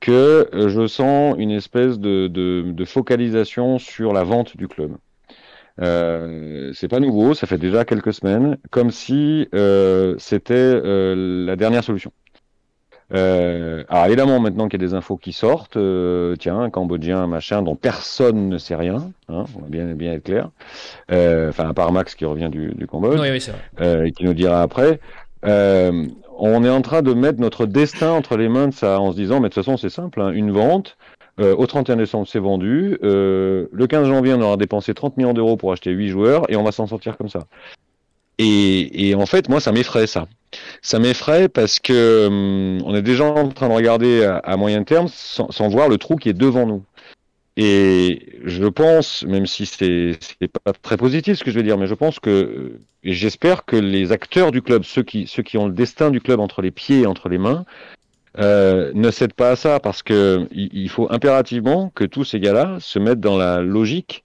[0.00, 4.96] que euh, je sens une espèce de, de, de focalisation sur la vente du club.
[5.80, 11.56] Euh, c'est pas nouveau, ça fait déjà quelques semaines, comme si euh, c'était euh, la
[11.56, 12.12] dernière solution.
[13.12, 17.26] Euh, alors évidemment, maintenant qu'il y a des infos qui sortent, euh, tiens, un Cambodgien,
[17.26, 20.50] machin, dont personne ne sait rien, hein, on va bien, bien être clair,
[21.10, 23.44] euh, enfin à part Max qui revient du, du Cambodge, oui, oui,
[23.80, 25.00] euh, et qui nous dira après,
[25.42, 29.16] on est en train de mettre notre destin entre les mains de ça, en se
[29.16, 30.96] disant, mais de toute façon c'est simple, hein, une vente,
[31.38, 35.72] au 31 décembre c'est vendu, le 15 janvier on aura dépensé 30 millions d'euros pour
[35.72, 37.40] acheter 8 joueurs, et on va s'en sortir comme ça.
[38.42, 40.26] Et, en fait, moi, ça m'effraie ça.
[40.82, 45.08] Ça m'effraie parce que hum, on est déjà en train de regarder à, moyen terme
[45.08, 46.82] sans, voir le trou qui est devant nous.
[47.56, 50.18] Et je pense, même si c'est
[50.64, 53.76] pas très positif ce que je veux dire, mais je pense que et j'espère que
[53.76, 56.70] les acteurs du club, ceux qui ceux qui ont le destin du club entre les
[56.70, 57.64] pieds et entre les mains,
[58.38, 62.40] euh, ne cèdent pas à ça parce que il, il faut impérativement que tous ces
[62.40, 64.24] gars-là se mettent dans la logique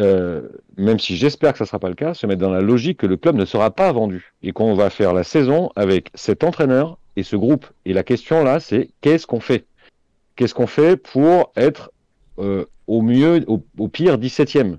[0.00, 2.60] euh, même si j'espère que ça ne sera pas le cas, se mettre dans la
[2.60, 6.10] logique que le club ne sera pas vendu et qu'on va faire la saison avec
[6.14, 7.66] cet entraîneur et ce groupe.
[7.84, 9.66] Et la question là, c'est qu'est-ce qu'on fait?
[10.36, 11.92] Qu'est-ce qu'on fait pour être
[12.38, 14.78] euh, au mieux, au, au pire 17e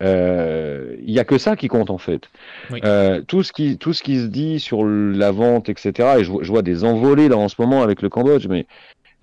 [0.00, 2.28] il euh, n'y a que ça qui compte en fait.
[2.70, 2.80] Oui.
[2.84, 6.16] Euh, tout ce qui tout ce qui se dit sur la vente, etc.
[6.18, 8.66] Et je, je vois des envolées là en ce moment avec le Cambodge, mais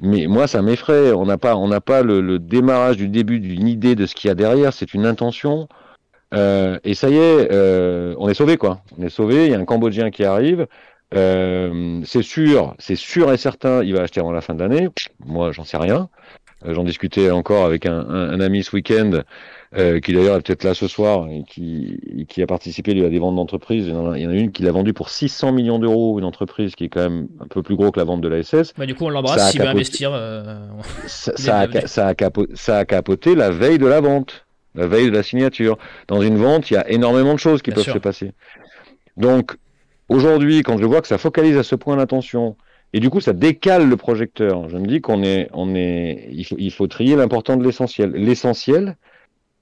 [0.01, 1.11] mais moi, ça m'effraie.
[1.13, 4.15] On n'a pas, on n'a pas le, le, démarrage du début d'une idée de ce
[4.15, 4.73] qu'il y a derrière.
[4.73, 5.67] C'est une intention.
[6.33, 8.81] Euh, et ça y est, euh, on est sauvé quoi.
[8.97, 9.45] On est sauvé.
[9.45, 10.67] Il y a un Cambodgien qui arrive.
[11.13, 14.87] Euh, c'est sûr, c'est sûr et certain, il va acheter avant la fin de l'année.
[15.25, 16.09] Moi, j'en sais rien.
[16.65, 19.21] Euh, j'en discutais encore avec un, un, ami ce week-end,
[19.77, 23.19] euh, qui d'ailleurs est peut-être là ce soir, et qui, qui a participé à des
[23.19, 23.87] ventes d'entreprise.
[23.87, 26.85] Il, y en a une qui l'a vendue pour 600 millions d'euros, une entreprise qui
[26.85, 28.73] est quand même un peu plus gros que la vente de la SS.
[28.77, 30.11] Bah, du coup, on l'embrasse s'il veut investir.
[31.07, 32.13] ça, ça, a, ça, a
[32.53, 35.77] ça a capoté la veille de la vente, la veille de la signature.
[36.07, 38.33] Dans une vente, il y a énormément de choses qui peuvent se passer.
[39.17, 39.55] Donc,
[40.11, 42.57] Aujourd'hui, quand je vois que ça focalise à ce point l'attention,
[42.91, 46.43] et du coup ça décale le projecteur, je me dis qu'on est, on est, il
[46.43, 48.11] faut, il faut trier l'important de l'essentiel.
[48.11, 48.97] L'essentiel,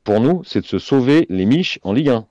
[0.03, 2.25] pour nous, c'est de se sauver les miches en Ligue 1.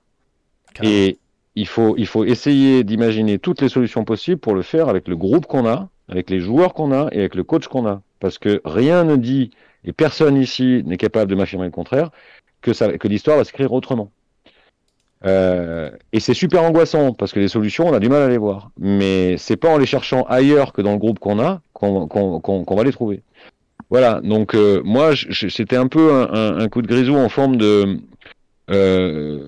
[0.83, 1.17] Et
[1.55, 5.15] il faut, il faut essayer d'imaginer toutes les solutions possibles pour le faire avec le
[5.15, 8.01] groupe qu'on a, avec les joueurs qu'on a et avec le coach qu'on a.
[8.19, 9.51] Parce que rien ne dit,
[9.83, 12.11] et personne ici n'est capable de m'affirmer le contraire,
[12.61, 14.11] que, ça, que l'histoire va s'écrire autrement.
[15.25, 18.37] Euh, et c'est super angoissant parce que les solutions, on a du mal à les
[18.37, 18.71] voir.
[18.79, 22.83] Mais c'est pas en les cherchant ailleurs que dans le groupe qu'on a qu'on va
[22.83, 23.21] les trouver.
[23.89, 24.21] Voilà.
[24.23, 27.97] Donc euh, moi, c'était un peu un, un, coup de grisou en forme de
[28.69, 29.39] euh,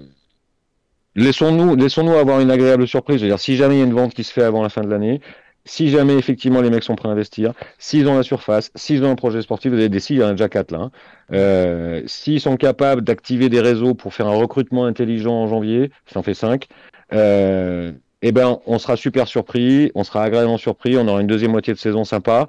[1.16, 3.20] laissons-nous laissons-nous avoir une agréable surprise.
[3.20, 4.90] C'est-à-dire si jamais il y a une vente qui se fait avant la fin de
[4.90, 5.22] l'année,
[5.66, 9.12] si jamais effectivement les mecs sont prêts à investir, s'ils ont la surface, s'ils ont
[9.12, 10.92] un projet sportif, vous avez des s'il y en a déjà quatre là, hein,
[11.34, 16.20] euh, s'ils sont capables d'activer des réseaux pour faire un recrutement intelligent en janvier, ça
[16.20, 16.68] en fait cinq,
[17.14, 17.92] euh,
[18.24, 21.74] eh ben on sera super surpris, on sera agréablement surpris, on aura une deuxième moitié
[21.74, 22.48] de saison sympa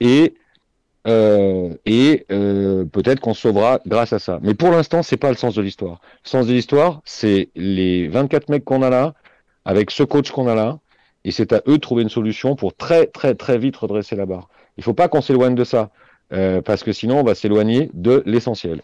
[0.00, 0.34] et
[1.06, 4.38] euh, et euh, peut-être qu'on sauvera grâce à ça.
[4.42, 6.00] Mais pour l'instant, c'est pas le sens de l'histoire.
[6.24, 9.14] Le sens de l'histoire, c'est les 24 mecs qu'on a là,
[9.66, 10.78] avec ce coach qu'on a là,
[11.24, 14.26] et c'est à eux de trouver une solution pour très très très vite redresser la
[14.26, 14.48] barre.
[14.76, 15.90] Il faut pas qu'on s'éloigne de ça,
[16.32, 18.80] euh, parce que sinon on va s'éloigner de l'essentiel.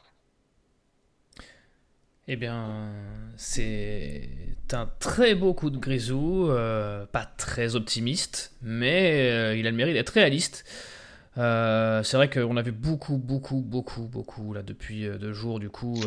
[2.29, 2.93] Eh bien,
[3.37, 4.29] c'est
[4.73, 6.49] un très beau coup de grisou,
[7.11, 10.65] pas très optimiste, mais il a le mérite d'être réaliste.
[11.37, 16.01] C'est vrai qu'on a vu beaucoup, beaucoup, beaucoup, beaucoup là depuis deux jours du coup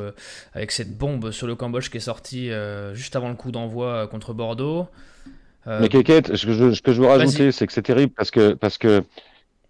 [0.54, 2.52] avec cette bombe sur le Cambodge qui est sortie
[2.94, 4.88] juste avant le coup d'envoi contre Bordeaux.
[5.68, 8.14] Euh, Mais Kékette, ce que je, ce que je veux rajouter, c'est que c'est terrible
[8.16, 9.04] parce que parce que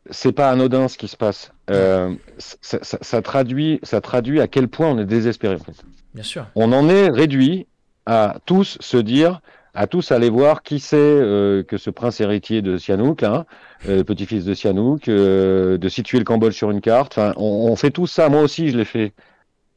[0.10, 1.52] c'est pas anodin ce qui se passe.
[1.70, 5.56] Euh, ça, ça, ça, traduit, ça traduit à quel point on est désespéré.
[5.56, 5.84] En fait.
[6.14, 6.48] Bien sûr.
[6.56, 7.68] On en est réduit
[8.06, 9.42] à tous se dire,
[9.74, 13.46] à tous aller voir qui c'est euh, que ce prince héritier de Sihanouk, hein,
[13.90, 17.18] euh, petit-fils de Sihanouk, euh, de situer le Cambodge sur une carte.
[17.18, 18.30] Enfin, on, on fait tout ça.
[18.30, 19.14] Moi aussi, je l'ai fait.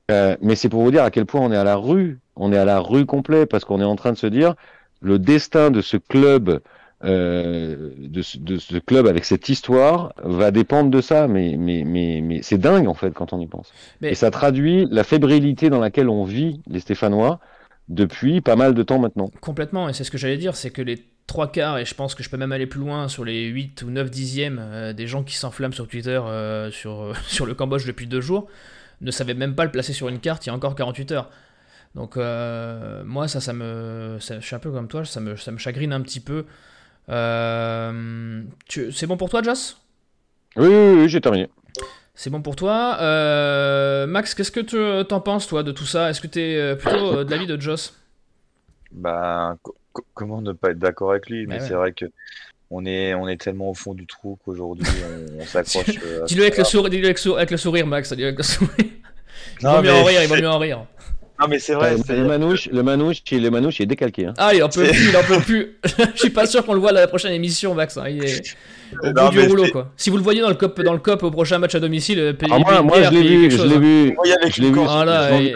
[0.09, 2.19] mais c'est pour vous dire à quel point on est à la rue.
[2.37, 4.55] On est à la rue complet parce qu'on est en train de se dire
[5.01, 6.61] le destin de ce club,
[7.05, 11.29] euh, de, ce club avec cette histoire, va dépendre de ça.
[11.29, 13.73] Mais, mais, mais, mais c'est dingue en fait quand on y pense.
[14.03, 17.41] Et ça traduit la fébrilité dans laquelle on vit les Stéphanois
[17.89, 19.31] depuis pas mal de temps maintenant.
[19.41, 22.15] Complètement, et c'est ce que j'allais dire, c'est que les trois quarts, et je pense
[22.15, 25.07] que je peux même aller plus loin sur les 8 ou 9 dixièmes euh, des
[25.07, 28.49] gens qui s'enflamment sur Twitter euh, sur, sur le Cambodge depuis deux jours,
[29.01, 31.31] ne savaient même pas le placer sur une carte il y a encore 48 heures.
[31.95, 35.51] Donc euh, moi ça ça me je suis un peu comme toi ça me, ça
[35.51, 36.45] me chagrine un petit peu.
[37.09, 39.81] Euh, c'est bon pour toi Joss?
[40.57, 41.49] Oui oui, j'ai terminé.
[42.17, 42.97] C'est bon pour toi.
[43.01, 46.11] Euh, Max, qu'est-ce que tu t'en penses toi de tout ça?
[46.11, 47.95] Est-ce que tu es plutôt de l'avis de Joss?
[48.91, 49.57] Bah
[50.15, 51.47] comment ne pas être d'accord avec lui?
[51.47, 52.07] Mais c'est vrai que
[52.71, 54.85] on est, on est tellement au fond du trou qu'aujourd'hui
[55.39, 55.99] on, s'accroche.
[56.27, 56.87] dis-le avec, le sourire,
[57.37, 58.13] avec, le sourire, Max.
[58.13, 58.75] Dis-le avec le sourire.
[59.61, 60.87] Il vaut mieux en rire, il vaut mieux en rire.
[61.41, 61.97] Non mais c'est vrai.
[61.97, 64.27] le, manouche, le manouche, le manouche, il est décalqué.
[64.27, 64.35] Hein.
[64.39, 65.79] Ah il en peut plus, il en peut plus.
[66.15, 67.99] Je suis pas sûr qu'on le voit à la prochaine émission, Max.
[67.99, 68.09] Hein.
[68.09, 68.57] Il est
[69.03, 69.93] au bout du rouleau quoi.
[69.97, 72.19] Si vous le voyez dans le cop, dans le cop au prochain match à domicile,
[72.19, 74.17] euh, ah, moi, moi je l'ai vu, je l'ai vu.
[74.49, 74.81] Je l'ai vu.
[74.81, 75.55] Voilà, et...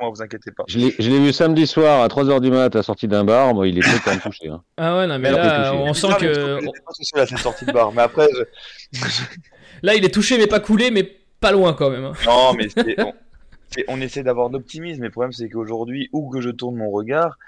[0.00, 0.64] vous inquiétez pas.
[0.68, 3.54] Je l'ai vu samedi soir à 3h du mat à sortie d'un bar.
[3.54, 4.48] Moi, il est très quand même touché.
[4.48, 4.62] Hein.
[4.76, 6.60] Ah ouais non mais là, on sent que.
[7.00, 8.28] C'est pas sortie de bar, mais après.
[9.82, 11.02] Là, il est touché mais pas coulé, mais
[11.40, 12.04] pas loin quand même.
[12.04, 12.12] Hein.
[12.26, 12.96] Non mais c'est
[13.88, 17.38] on essaie d'avoir d'optimisme, mais le problème c'est qu'aujourd'hui, où que je tourne mon regard,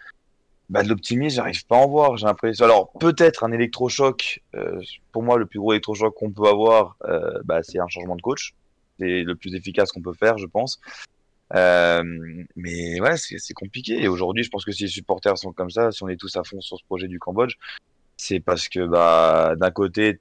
[0.68, 2.16] bah, de l'optimisme, j'arrive pas à en voir.
[2.16, 2.64] J'ai l'impression.
[2.64, 4.42] Alors peut-être un électrochoc.
[4.54, 4.80] Euh,
[5.12, 8.22] pour moi, le plus gros électrochoc qu'on peut avoir, euh, bah, c'est un changement de
[8.22, 8.54] coach.
[8.98, 10.80] C'est le plus efficace qu'on peut faire, je pense.
[11.54, 12.02] Euh,
[12.56, 14.02] mais ouais, c'est compliqué.
[14.02, 16.34] Et aujourd'hui, je pense que si les supporters sont comme ça, si on est tous
[16.36, 17.54] à fond sur ce projet du Cambodge,
[18.16, 20.18] c'est parce que bah, d'un côté,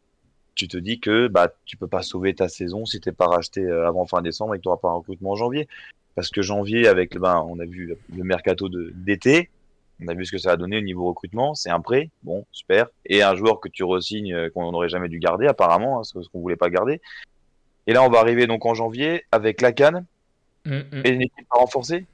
[0.56, 3.62] tu te dis que bah tu peux pas sauver ta saison si t'es pas racheté
[3.62, 5.68] euh, avant fin décembre et que tu n'auras pas un recrutement en janvier.
[6.16, 9.49] Parce que janvier, avec ben, on a vu le mercato d'été,
[10.03, 11.56] on a vu ce que ça a donné au niveau recrutement.
[11.56, 12.88] C'est un prêt, bon, super.
[13.06, 16.14] Et un joueur que tu resignes euh, qu'on n'aurait jamais dû garder, apparemment, hein, ce
[16.14, 17.01] qu'on voulait pas garder.
[17.88, 20.06] Et là, on va arriver donc en janvier avec la canne
[20.66, 21.01] mm, mm.
[21.03, 22.06] et une équipe pas renforcée.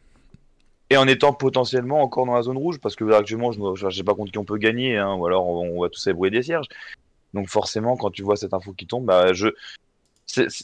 [0.89, 4.03] et en étant potentiellement encore dans la zone rouge, parce que actuellement, je ne sais
[4.03, 6.67] pas contre qui on peut gagner, hein, ou alors on, va tous ébrouiller des cierges.
[7.33, 9.49] Donc forcément, quand tu vois cette info qui tombe, bah, je,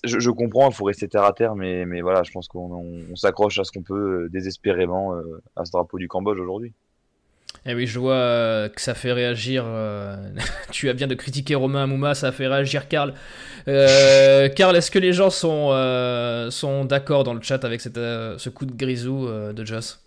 [0.04, 3.60] je, comprends, il faut rester terre à terre, mais, mais voilà, je pense qu'on s'accroche
[3.60, 6.74] à ce qu'on peut euh, désespérément euh, à ce drapeau du Cambodge aujourd'hui.
[7.66, 9.66] Eh oui, je vois euh, que ça fait réagir.
[10.72, 13.14] tu as bien de critiquer Romain Amouma, ça fait réagir Karl.
[13.66, 15.72] Karl, est-ce que les gens sont,
[16.52, 20.02] sont d'accord dans le chat avec cette, ce coup de grisou de Joss?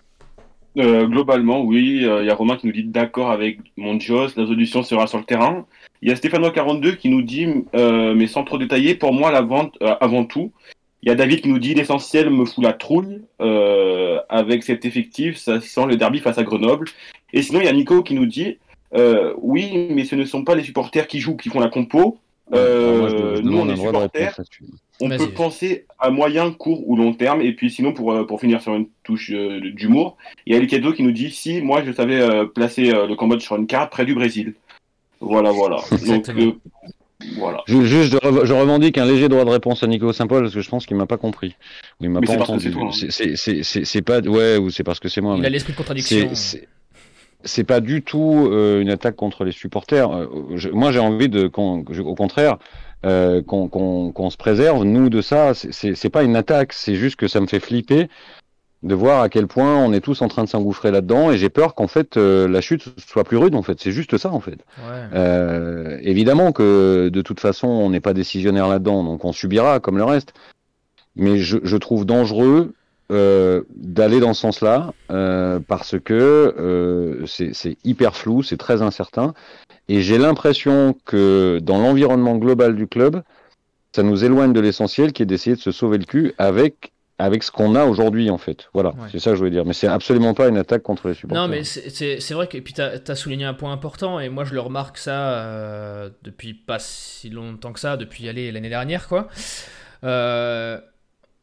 [0.76, 1.98] Globalement, oui.
[2.02, 5.18] Il y a Romain qui nous dit d'accord avec mon Joss, la solution sera sur
[5.18, 5.66] le terrain.
[6.02, 9.42] Il y a Stéphano42 qui nous dit, euh, mais sans trop détailler, pour moi, la
[9.42, 10.52] vente, euh, avant tout.
[11.02, 13.22] Il y a David qui nous dit, l'essentiel me fout la trouille.
[13.40, 16.88] Euh, avec cet effectif, ça sent le derby face à Grenoble.
[17.32, 18.58] Et sinon, il y a Nico qui nous dit,
[19.38, 22.18] oui, mais ce ne sont pas les supporters qui jouent, qui font la compo.
[22.50, 24.40] nous, on est supporters.
[25.02, 27.40] On peut penser à moyen, court ou long terme.
[27.40, 31.02] Et puis sinon, pour, pour finir sur une touche d'humour, il y a Elkedo qui
[31.02, 34.54] nous dit si moi je savais placer le Cambodge sur une carte près du Brésil.
[35.20, 35.76] Voilà, voilà.
[36.06, 36.52] Donc, euh,
[37.36, 37.62] voilà.
[37.66, 40.86] Juste, je, revendique un léger droit de réponse à Nico Saint-Paul parce que je pense
[40.86, 41.54] qu'il m'a pas compris.
[42.00, 42.74] Il m'a pas entendu.
[42.80, 42.90] Hein.
[42.92, 45.36] C'est pas, ouais, ou c'est parce que c'est moi.
[45.38, 46.30] Il a l'esprit de contradiction.
[47.42, 50.10] C'est pas du tout euh, une attaque contre les supporters.
[50.10, 50.26] Euh,
[50.72, 52.58] moi, j'ai envie de, au contraire,
[53.02, 55.52] qu'on se préserve nous de ça.
[55.54, 58.08] C'est pas une attaque, c'est juste que ça me fait flipper
[58.82, 61.50] de voir à quel point on est tous en train de s'engouffrer là-dedans et j'ai
[61.50, 63.78] peur qu'en fait euh, la chute soit plus rude en fait.
[63.80, 64.58] C'est juste ça en fait.
[65.12, 69.98] Euh, évidemment que de toute façon on n'est pas décisionnaire là-dedans donc on subira comme
[69.98, 70.32] le reste.
[71.16, 72.72] Mais je, je trouve dangereux
[73.10, 76.14] euh, d'aller dans ce sens-là euh, parce que
[76.58, 79.34] euh, c'est hyper flou c'est très incertain.
[79.88, 83.22] Et j'ai l'impression que dans l'environnement global du club
[83.94, 87.42] ça nous éloigne de l'essentiel qui est d'essayer de se sauver le cul avec avec
[87.42, 88.68] ce qu'on a aujourd'hui en fait.
[88.72, 89.66] Voilà, c'est ça que je voulais dire.
[89.66, 91.42] Mais c'est absolument pas une attaque contre les supporters.
[91.42, 94.54] Non, mais c'est vrai que puis tu as, souligné un point important et moi je
[94.54, 99.28] le remarque ça euh, depuis pas si longtemps que ça, depuis l'année dernière quoi.
[100.02, 100.80] Euh,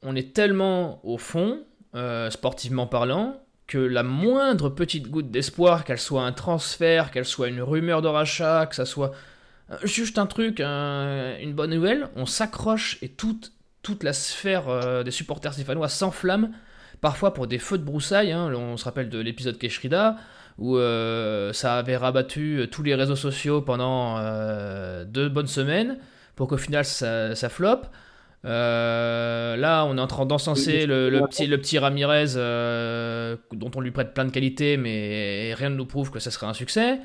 [0.01, 1.59] on est tellement au fond,
[1.95, 7.49] euh, sportivement parlant, que la moindre petite goutte d'espoir, qu'elle soit un transfert, qu'elle soit
[7.49, 9.11] une rumeur de rachat, que ça soit
[9.83, 13.39] juste un truc, une bonne nouvelle, on s'accroche et tout
[13.87, 16.51] toute la sphère euh, des supporters stéphanois s'enflamme,
[16.99, 18.33] parfois pour des feux de broussailles.
[18.33, 18.51] Hein.
[18.53, 20.17] On se rappelle de l'épisode Keshrida,
[20.57, 24.19] où euh, ça avait rabattu euh, tous les réseaux sociaux pendant
[25.05, 25.99] deux bonnes semaines,
[26.35, 27.87] pour qu'au final ça, ça floppe.
[28.43, 32.33] là, on est en train d'encenser le, petit, le petit Ramirez,
[33.53, 36.47] dont on lui prête plein de qualités, mais rien ne nous prouve que ça serait
[36.47, 36.99] un succès.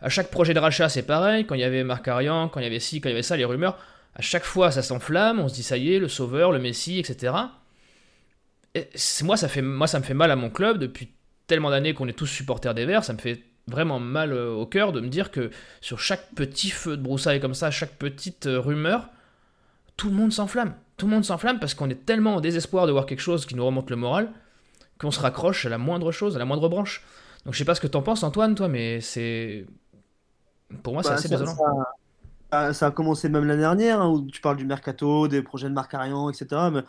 [0.00, 1.44] À chaque projet de rachat, c'est pareil.
[1.44, 3.22] Quand il y avait Marc Arian, quand il y avait ci, quand il y avait
[3.22, 3.76] ça, les rumeurs
[4.14, 6.98] à chaque fois ça s'enflamme, on se dit ça y est, le sauveur, le messie,
[6.98, 7.32] etc.
[8.74, 8.88] Et
[9.22, 11.10] moi, ça fait, moi, ça me fait mal à mon club depuis
[11.46, 14.66] tellement d'années qu'on est tous supporters des Verts, ça me fait vraiment mal euh, au
[14.66, 15.50] cœur de me dire que
[15.80, 19.08] sur chaque petit feu de broussailles comme ça, chaque petite euh, rumeur,
[19.96, 20.74] tout le monde s'enflamme.
[20.96, 23.54] Tout le monde s'enflamme parce qu'on est tellement au désespoir de voir quelque chose qui
[23.54, 24.30] nous remonte le moral
[24.98, 27.02] qu'on se raccroche à la moindre chose, à la moindre branche.
[27.44, 29.66] Donc je sais pas ce que t'en penses Antoine, toi, mais c'est...
[30.82, 31.54] Pour moi, c'est bah, assez désolant.
[31.54, 31.64] Ça,
[32.52, 35.94] a commencé même l'année dernière, hein, où tu parles du mercato, des projets de Marc
[35.94, 36.70] Arian, etc.
[36.72, 36.82] Mais,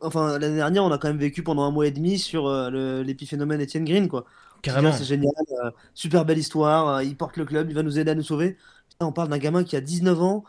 [0.00, 3.02] enfin, l'année dernière, on a quand même vécu pendant un mois et demi sur euh,
[3.02, 4.24] l'épiphénomène Etienne Green, quoi.
[4.62, 4.92] Carrément.
[4.92, 5.32] C'est génial,
[5.64, 8.22] euh, super belle histoire, euh, il porte le club, il va nous aider à nous
[8.22, 8.56] sauver.
[9.00, 10.44] on parle d'un gamin qui a 19 ans,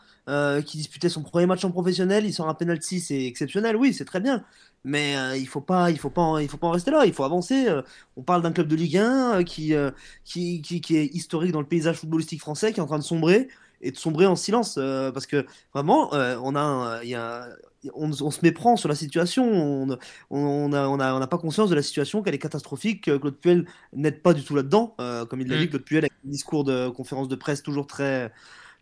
[0.64, 4.04] qui disputait son premier match en professionnel, il sort un penalty, c'est exceptionnel, oui, c'est
[4.04, 4.44] très bien.
[4.84, 7.04] Mais il faut pas, il faut pas, il faut pas en rester là.
[7.06, 7.66] Il faut avancer.
[8.16, 9.74] on parle d'un club de Ligue 1 qui,
[10.24, 13.04] qui, qui, qui, est historique dans le paysage footballistique français, qui est en train de
[13.04, 13.48] sombrer
[13.80, 17.48] et de sombrer en silence euh, parce que vraiment euh, on a, y a
[17.94, 19.98] on, se méprend sur la situation on
[20.30, 23.16] on n'a on a, on a pas conscience de la situation qu'elle est catastrophique que
[23.16, 25.60] Claude Puel n'aide pas du tout là-dedans euh, comme il l'a mm.
[25.60, 28.32] dit Claude Puel avec un discours de conférence de presse toujours très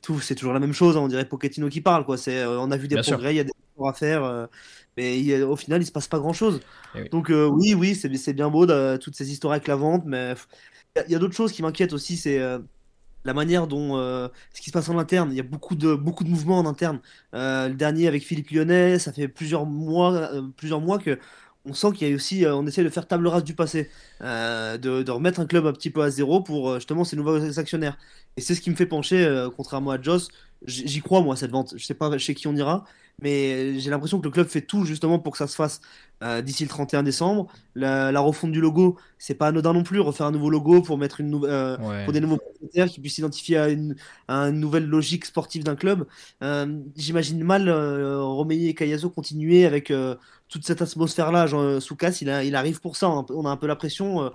[0.02, 2.70] tout c'est toujours la même chose hein, on dirait Pochettino qui parle quoi c'est on
[2.70, 4.48] a vu des progrès il y a des efforts à faire
[4.96, 6.60] mais au final il se passe pas grand chose
[6.94, 10.34] eh donc oui oui c'est bien beau de, toutes ces histoires avec la vente mais
[11.06, 12.40] il y a, d'autres choses qui m'inquiètent aussi c'est
[13.26, 15.96] la manière dont euh, ce qui se passe en interne, il y a beaucoup de,
[15.96, 17.00] de mouvements en interne.
[17.34, 21.18] Euh, le dernier avec Philippe Lyonnais, ça fait plusieurs mois, euh, plusieurs mois que
[21.68, 25.10] on sent qu'il y a aussi, on essaie de faire table rase du passé, de,
[25.10, 27.98] remettre un club un petit peu à zéro pour justement ces nouveaux actionnaires.
[28.36, 30.28] Et c'est ce qui me fait pencher, contrairement à Joss,
[30.64, 31.74] j'y crois moi cette vente.
[31.76, 32.84] Je sais pas chez qui on ira,
[33.20, 35.80] mais j'ai l'impression que le club fait tout justement pour que ça se fasse
[36.22, 37.46] euh, d'ici le 31 décembre.
[37.74, 40.00] La, refonte du logo, c'est pas anodin non plus.
[40.00, 43.16] Refaire un nouveau logo pour mettre une nouvelle, euh, pour des nouveaux propriétaires qui puissent
[43.16, 43.96] s'identifier à une,
[44.52, 46.06] nouvelle logique sportive d'un club.
[46.42, 49.92] Euh, j'imagine mal Romeyer et Cayazo continuer avec
[50.48, 51.80] toute cette atmosphère-là.
[51.80, 53.08] Soukas, il, il arrive pour ça.
[53.08, 54.30] On a un peu la pression.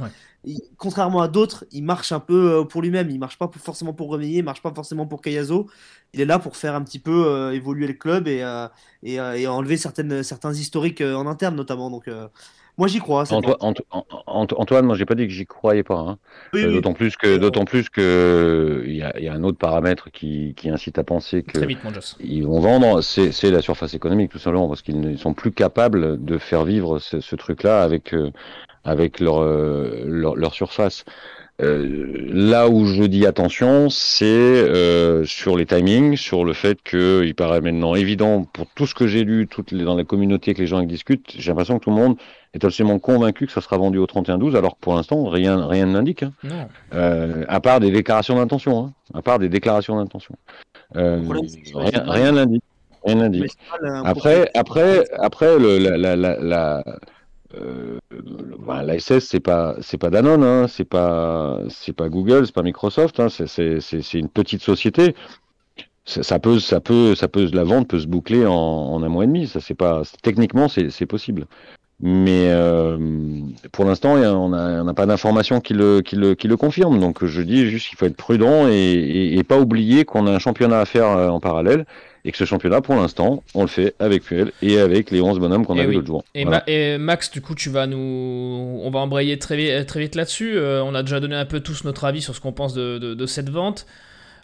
[0.77, 3.09] Contrairement à d'autres, il marche un peu pour lui-même.
[3.09, 5.67] Il marche pas forcément pour Romeyer, il marche pas forcément pour Cayazo.
[6.13, 8.45] Il est là pour faire un petit peu évoluer le club et,
[9.03, 11.89] et, enlever certaines, certains historiques en interne notamment.
[11.89, 12.27] Donc, euh,
[12.77, 13.25] moi, j'y crois.
[14.25, 15.99] Antoine, moi, j'ai pas dit que j'y croyais pas.
[15.99, 16.17] Hein.
[16.55, 20.97] Euh, d'autant plus que, d'autant plus que, il y, a, un autre paramètre qui, incite
[20.97, 21.59] à penser que
[22.19, 26.23] ils vont vendre, c'est la surface économique, tout simplement, parce qu'ils ne sont plus capables
[26.23, 28.31] de faire vivre ce, truc-là avec, euh,
[28.83, 31.05] avec leur, leur, leur surface.
[31.61, 37.35] Euh, là où je dis attention, c'est euh, sur les timings, sur le fait qu'il
[37.35, 40.59] paraît maintenant évident pour tout ce que j'ai lu toutes les, dans la communauté que
[40.59, 42.17] les gens discutent, j'ai l'impression que tout le monde
[42.55, 45.85] est absolument convaincu que ça sera vendu au 31-12, alors que pour l'instant, rien, rien
[45.85, 46.23] ne l'indique.
[46.23, 46.31] Hein.
[46.93, 48.85] Euh, à part des déclarations d'intention.
[48.85, 48.93] Hein.
[49.13, 50.35] À part des déclarations d'intention.
[50.95, 51.21] Euh,
[51.75, 52.63] rien, n'indique.
[53.05, 53.51] Rien n'indique.
[54.03, 56.83] Après, après, après, le, la, la, la
[57.55, 57.99] euh,
[58.59, 62.63] bah, la SS c'est pas pas Danone, hein, c'est pas c'est pas Google, c'est pas
[62.63, 65.15] Microsoft, hein, c'est une petite société.
[66.05, 69.27] Ça, peut ça peut ça peut la vente peut se boucler en, un mois et
[69.27, 69.47] demi.
[69.47, 71.47] Ça pas techniquement c'est possible.
[72.03, 72.97] Mais euh,
[73.71, 76.99] pour l'instant, on n'a pas d'informations qui le, qui, le, qui le confirment.
[76.99, 80.39] Donc je dis juste qu'il faut être prudent et, et pas oublier qu'on a un
[80.39, 81.85] championnat à faire euh, en parallèle
[82.23, 85.39] et que ce championnat, pour l'instant, on le fait avec Puel et avec les 11
[85.39, 86.23] bonhommes qu'on a vu l'autre jour.
[86.35, 87.97] Et, Max, du coup, tu vas nous,
[88.83, 90.55] on va embrayer très vite, très vite là-dessus.
[90.55, 92.97] Euh, on a déjà donné un peu tous notre avis sur ce qu'on pense de,
[92.97, 93.85] de, cette vente.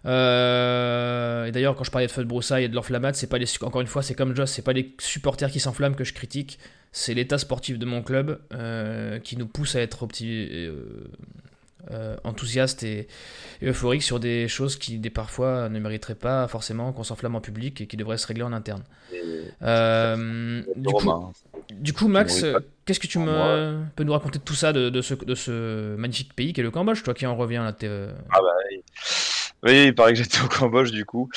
[0.06, 3.38] Euh, et d'ailleurs, quand je parlais de feu de broussailles et de l'enflammade, c'est pas
[3.38, 6.14] les, encore une fois, c'est comme Joss, c'est pas les supporters qui s'enflamment que je
[6.14, 6.60] critique,
[6.92, 10.48] c'est l'état sportif de mon club euh, qui nous pousse à être opti
[11.92, 13.08] euh, enthousiaste et,
[13.64, 17.82] euphorique sur des choses qui des parfois ne mériteraient pas forcément qu'on s'enflamme en public
[17.82, 18.84] et qui devraient se régler en interne.
[19.64, 20.62] Euh,
[21.72, 22.46] du, coup, Max,
[22.86, 26.34] qu'est-ce que tu me, peux nous raconter de tout ça, de, ce, de ce magnifique
[26.36, 28.84] pays qu'est le Cambodge, toi qui en reviens là euh, ah bah, oui.
[29.64, 31.30] oui, il paraît que j'étais au Cambodge du coup.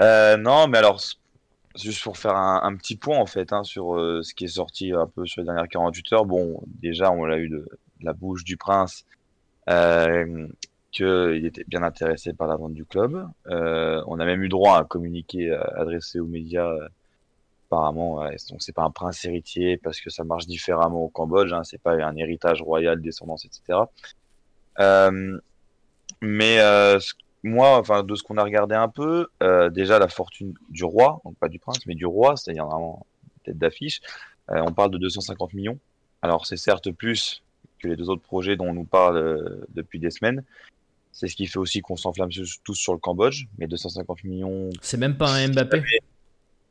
[0.00, 1.00] non, mais alors
[1.76, 5.06] juste pour faire un, petit point en fait hein, sur ce qui est sorti un
[5.06, 6.24] peu sur les dernières 48 heures.
[6.24, 7.64] Bon, déjà on l'a eu de,
[8.00, 9.17] la bouche du prince euh,
[10.90, 13.28] qu'il était bien intéressé par la vente du club.
[13.48, 16.72] Euh, on a même eu droit à un communiqué euh, adressé aux médias.
[17.66, 21.52] apparemment, donc c'est pas un prince héritier parce que ça marche différemment au Cambodge.
[21.52, 23.80] Hein, c'est pas un héritage royal, descendance, etc.
[26.22, 26.58] mais
[27.44, 29.28] moi, enfin, de ce qu'on a regardé un peu,
[29.70, 33.06] déjà la fortune du roi, donc pas du prince, mais du roi, c'est-à-dire vraiment
[33.44, 34.00] tête d'affiche,
[34.48, 35.78] on parle de 250 millions.
[36.22, 37.42] Alors c'est certes plus
[37.78, 40.44] que les deux autres projets dont on nous parle euh, depuis des semaines.
[41.12, 42.30] C'est ce qui fait aussi qu'on s'enflamme
[42.64, 44.70] tous sur le Cambodge, mais 250 millions.
[44.80, 45.82] C'est même pas un Mbappé.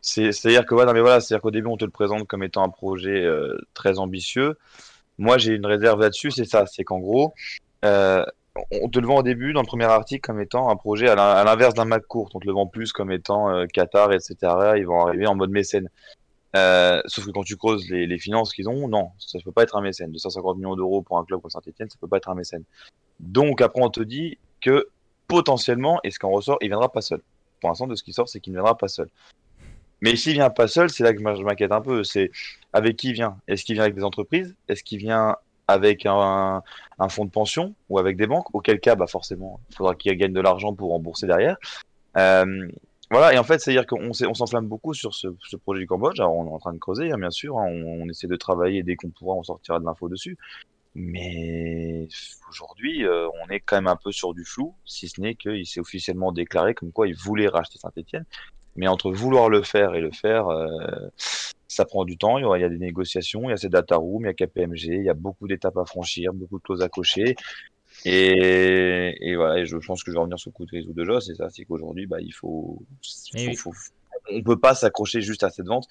[0.02, 3.24] C'est-à-dire que mais voilà, c'est-à-dire qu'au début on te le présente comme étant un projet
[3.24, 4.58] euh, très ambitieux.
[5.18, 7.34] Moi j'ai une réserve là-dessus, c'est ça, c'est qu'en gros,
[7.84, 8.24] euh,
[8.72, 11.44] on te le vend au début dans le premier article comme étant un projet à
[11.44, 12.30] l'inverse d'un McCourt.
[12.34, 14.36] On te le vend plus comme étant Qatar, etc.
[14.78, 15.90] Ils vont arriver en mode mécène.
[16.56, 19.64] Euh, sauf que quand tu creuses les, finances qu'ils ont, non, ça ne peut pas
[19.64, 20.12] être un mécène.
[20.12, 22.64] 250 millions d'euros pour un club comme Saint-Etienne, ça peut pas être un mécène.
[23.20, 24.88] Donc après, on te dit que
[25.28, 27.22] potentiellement, et ce qu'en ressort, il viendra pas seul.
[27.60, 29.10] Pour l'instant, de ce qui sort, c'est qu'il ne viendra pas seul.
[30.02, 32.04] Mais s'il vient pas seul, c'est là que je m'inquiète un peu.
[32.04, 32.32] C'est
[32.72, 33.38] avec qui il vient?
[33.48, 34.56] Est-ce qu'il vient avec des entreprises?
[34.68, 35.36] Est-ce qu'il vient
[35.68, 36.62] avec un,
[37.10, 38.54] fonds de pension ou avec des banques?
[38.54, 41.58] Auquel cas, bah forcément, il faudra qu'il gagne de l'argent pour rembourser derrière.
[42.16, 42.68] Euh,
[43.10, 46.20] voilà, et en fait, c'est-à-dire qu'on on s'enflamme beaucoup sur ce, projet du Cambodge.
[46.20, 47.58] Alors, on est en train de creuser, hein, bien sûr.
[47.58, 50.38] Hein, on, essaie de travailler dès qu'on pourra, on sortira de l'info dessus.
[50.94, 52.08] Mais
[52.50, 55.66] aujourd'hui, euh, on est quand même un peu sur du flou, si ce n'est qu'il
[55.66, 58.26] s'est officiellement déclaré comme quoi il voulait racheter Saint-Etienne.
[58.76, 60.68] Mais entre vouloir le faire et le faire, euh,
[61.68, 62.38] ça prend du temps.
[62.40, 64.30] Il y, il y a des négociations, il y a ces data rooms, il y
[64.30, 67.36] a KPMG, il y a beaucoup d'étapes à franchir, beaucoup de clauses à cocher.
[68.08, 71.28] Et, voilà, je pense que je vais revenir sur le coup de réseau de Joss,
[71.28, 72.82] c'est ça, c'est qu'aujourd'hui, bah, il faut,
[73.36, 73.74] eh faut,
[74.32, 75.88] on peut pas s'accrocher juste à cette vente,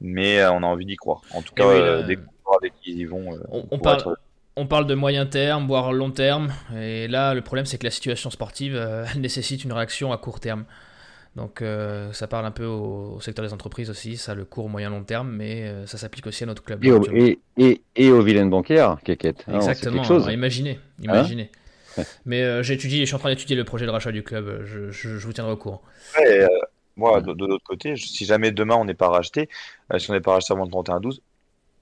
[0.00, 1.22] mais euh, on a envie d'y croire.
[1.32, 3.38] En tout eh cas, euh, dès qu'on avec qui ils vont, euh,
[3.70, 4.16] on, parle,
[4.54, 7.90] on parle de moyen terme, voire long terme, et là, le problème, c'est que la
[7.90, 8.80] situation sportive,
[9.16, 10.64] nécessite une réaction à court terme.
[11.36, 14.88] Donc euh, ça parle un peu au, secteur des entreprises aussi, ça le court, moyen,
[14.88, 16.82] long terme, mais euh, ça s'applique aussi à notre club.
[16.82, 17.02] Et, au,
[17.58, 19.44] et, et, aux vilaines bancaires, Kékette.
[19.46, 21.50] Hein, Exactement, imaginez, imaginez.
[21.98, 24.64] Hein mais euh, j'étudie, je suis en train d'étudier le projet de rachat du club,
[24.64, 25.82] je, je, vous tiendrai au courant.
[26.96, 29.50] moi, de, l'autre côté, si jamais demain on n'est pas racheté,
[29.98, 31.18] si on n'est pas racheté avant le 31-12,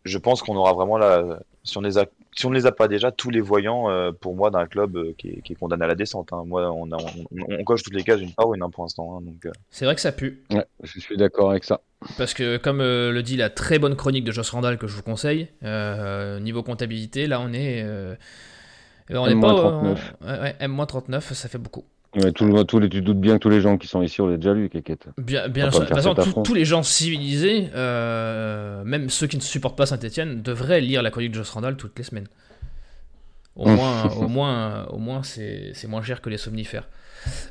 [0.05, 1.39] je pense qu'on aura vraiment la.
[1.65, 2.07] Si on les a
[2.37, 4.97] si on ne les a pas déjà, tous les voyants, euh, pour moi, d'un club
[4.97, 6.33] euh, qui, est, condamné à la descente.
[6.33, 6.43] Hein.
[6.47, 9.17] Moi, on, on, coche toutes les cases une part ou une pour l'instant.
[9.17, 9.53] Hein, donc, euh.
[9.71, 10.43] C'est vrai que ça pue.
[10.51, 11.81] Ouais, je suis d'accord avec ça.
[12.19, 15.03] Parce que, comme le dit la très bonne chronique de Joss Randall que je vous
[15.03, 17.85] conseille, niveau comptabilité, là, on est.
[19.11, 19.55] on est pas.
[19.55, 20.15] 39.
[20.23, 21.85] ouais, M-39, ça fait beaucoup.
[22.17, 24.29] Ouais, tout, tous les, tu doutes bien que tous les gens qui sont ici, on
[24.29, 25.09] l'a déjà lu, Kékette.
[25.19, 25.81] Bien, bien sûr.
[25.81, 30.43] De toute façon, tous les gens civilisés, euh, même ceux qui ne supportent pas Saint-Etienne,
[30.43, 32.29] devraient lire la chronique de Joss Randall toutes les semaines.
[33.57, 36.89] Au moins, au moins, au moins c'est, moins cher que les somnifères.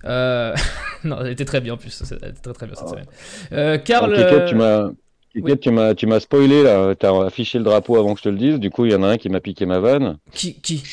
[0.05, 0.53] Euh...
[1.03, 2.03] non, elle était très bien en plus.
[2.11, 3.05] Elle était très très bien cette semaine.
[3.53, 4.13] Euh, Karl.
[4.47, 4.91] tu m'as.
[5.33, 8.37] tu m'as, tu m'as spoilé là, t'as affiché le drapeau avant que je te le
[8.37, 10.17] dise, du coup il y en a un qui m'a piqué ma vanne.
[10.31, 10.83] Qui, qui?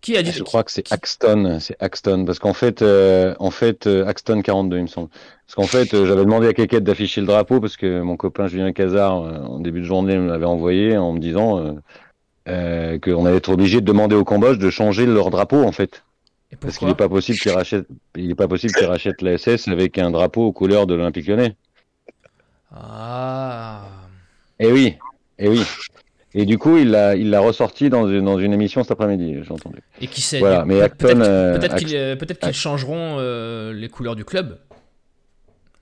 [0.00, 3.50] Qui a dit Je crois que c'est Axton, c'est Axton, parce qu'en fait, euh, en
[3.50, 5.08] fait, euh, Axton 42, il me semble.
[5.46, 8.46] Parce qu'en fait, euh, j'avais demandé à Keket d'afficher le drapeau parce que mon copain
[8.46, 11.76] Julien Cazard, en début de journée, me l'avait envoyé en me disant
[12.46, 16.02] qu'on allait être obligé de demander au Cambodge de changer leur drapeau, en fait.
[16.60, 17.86] parce qu'il n'est pas possible qu'ils rachètent,
[18.16, 21.26] il est pas possible qu'ils rachètent la SS avec un drapeau aux couleurs de l'Olympique
[21.26, 21.56] Lyonnais.
[22.72, 23.82] Ah.
[24.58, 24.96] Eh oui,
[25.38, 25.62] eh oui.
[26.38, 29.38] Et du coup, il l'a, il l'a ressorti dans une, dans une émission cet après-midi,
[29.42, 29.78] j'ai entendu.
[30.02, 33.88] Et qui sait Voilà, mais Acton, peut-être, peut-être, qu'ils, euh, peut-être qu'ils changeront euh, les
[33.88, 34.58] couleurs du club.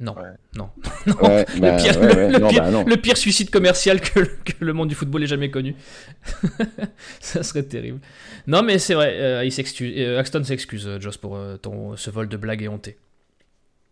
[0.01, 0.15] Non,
[0.57, 0.71] non,
[1.07, 1.15] non.
[1.23, 4.53] Ouais, le, bah, pire, ouais, le, non, pire, bah, le, pire, suicide commercial que, que,
[4.61, 5.77] le monde du football ait jamais connu.
[7.21, 8.01] ça serait terrible.
[8.47, 12.11] Non, mais c'est vrai, euh, il s'excuse, euh, Axton s'excuse, Joss, pour euh, ton, ce
[12.11, 12.97] vol de blague éhontée.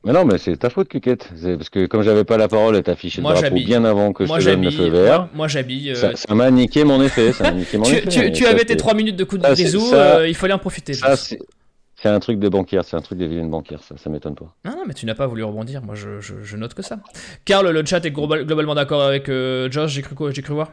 [0.04, 1.30] Mais non, mais c'est ta faute, Cuquette.
[1.42, 4.26] Parce que comme j'avais pas la parole, elle t'a affiché le drapeau bien avant que
[4.26, 5.18] je te donne le feu vert.
[5.18, 5.90] Moi, moi j'habille.
[5.90, 6.12] Euh...
[6.14, 7.32] Ça m'a niqué mon effet.
[7.32, 9.94] Ça niqué mon tu, effet, tu, tu avais tes 3 minutes de coup de grisou,
[9.94, 10.94] euh, il fallait en profiter.
[10.94, 14.34] Ça, c'est un truc de banquière, c'est un truc des vilaines banquières, ça, ça m'étonne
[14.34, 14.52] pas.
[14.64, 16.98] Non, non, mais tu n'as pas voulu rebondir, moi je, je, je, note que ça.
[17.44, 20.72] Karl, le chat est globalement d'accord avec euh, Josh, j'ai cru, j'ai cru voir?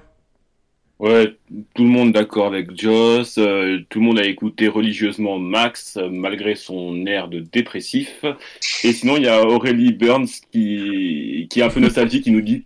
[1.00, 1.34] Ouais,
[1.76, 6.10] tout le monde d'accord avec Joss, euh, tout le monde a écouté religieusement Max euh,
[6.10, 8.26] malgré son air de dépressif.
[8.84, 12.42] Et sinon, il y a Aurélie Burns qui, qui est un peu nostalgique, qui nous
[12.42, 12.66] dit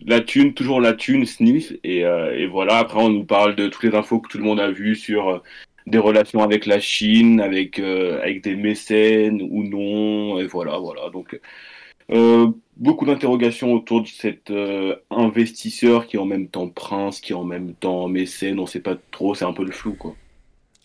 [0.00, 1.74] la thune, toujours la thune, sniff.
[1.84, 4.44] Et, euh, et voilà, après on nous parle de toutes les infos que tout le
[4.44, 5.42] monde a vues sur
[5.86, 10.38] des relations avec la Chine, avec, avec des mécènes ou non.
[10.40, 11.10] Et voilà, voilà.
[11.10, 11.38] Donc,
[12.78, 17.36] beaucoup d'interrogations autour de cet euh, investisseur qui est en même temps prince, qui est
[17.36, 20.14] en même temps mécène, on sait pas trop, c'est un peu le flou quoi.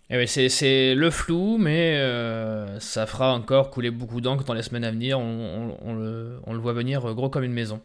[0.09, 4.61] Eh oui, c'est le flou, mais euh, ça fera encore couler beaucoup d'encre dans les
[4.61, 5.17] semaines à venir.
[5.17, 7.81] On, on, le, on, le, voit venir gros comme une maison.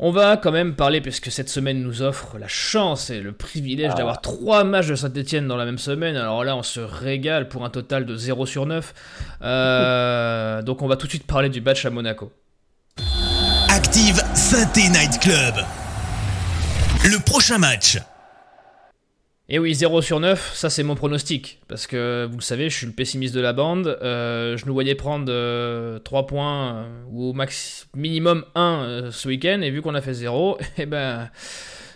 [0.00, 3.90] On va quand même parler, puisque cette semaine nous offre la chance et le privilège
[3.92, 3.96] ah.
[3.96, 6.16] d'avoir trois matchs de Saint-Etienne dans la même semaine.
[6.16, 9.38] Alors là, on se régale pour un total de 0 sur 9.
[9.42, 12.32] Euh, donc on va tout de suite parler du match à Monaco.
[13.84, 15.56] Active Synthé Night Club.
[17.04, 17.98] Le prochain match.
[19.50, 21.60] Et oui, 0 sur 9, ça c'est mon pronostic.
[21.68, 23.98] Parce que vous le savez, je suis le pessimiste de la bande.
[24.00, 29.28] Euh, je nous voyais prendre 3 euh, points euh, ou au max minimum 1 ce
[29.28, 29.60] week-end.
[29.60, 31.28] Et vu qu'on a fait 0, et eh ben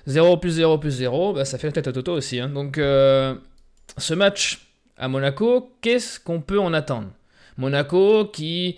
[0.06, 2.38] 0 plus 0 plus 0, bah, ça fait la tête à Toto aussi.
[2.38, 2.50] Hein.
[2.50, 4.58] Donc ce match
[4.98, 7.08] à Monaco, qu'est-ce qu'on peut en attendre?
[7.56, 8.76] Monaco qui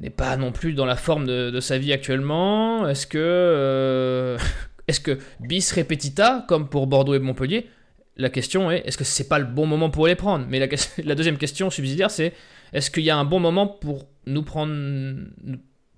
[0.00, 2.88] n'est pas non plus dans la forme de, sa vie actuellement.
[2.88, 4.38] Est-ce que, euh,
[4.88, 7.68] est-ce que bis repetita, comme pour Bordeaux et Montpellier,
[8.16, 10.46] la question est est-ce que c'est pas le bon moment pour les prendre?
[10.48, 10.66] Mais la,
[11.04, 12.32] la, deuxième question subsidiaire, c'est
[12.72, 14.74] est-ce qu'il y a un bon moment pour nous prendre,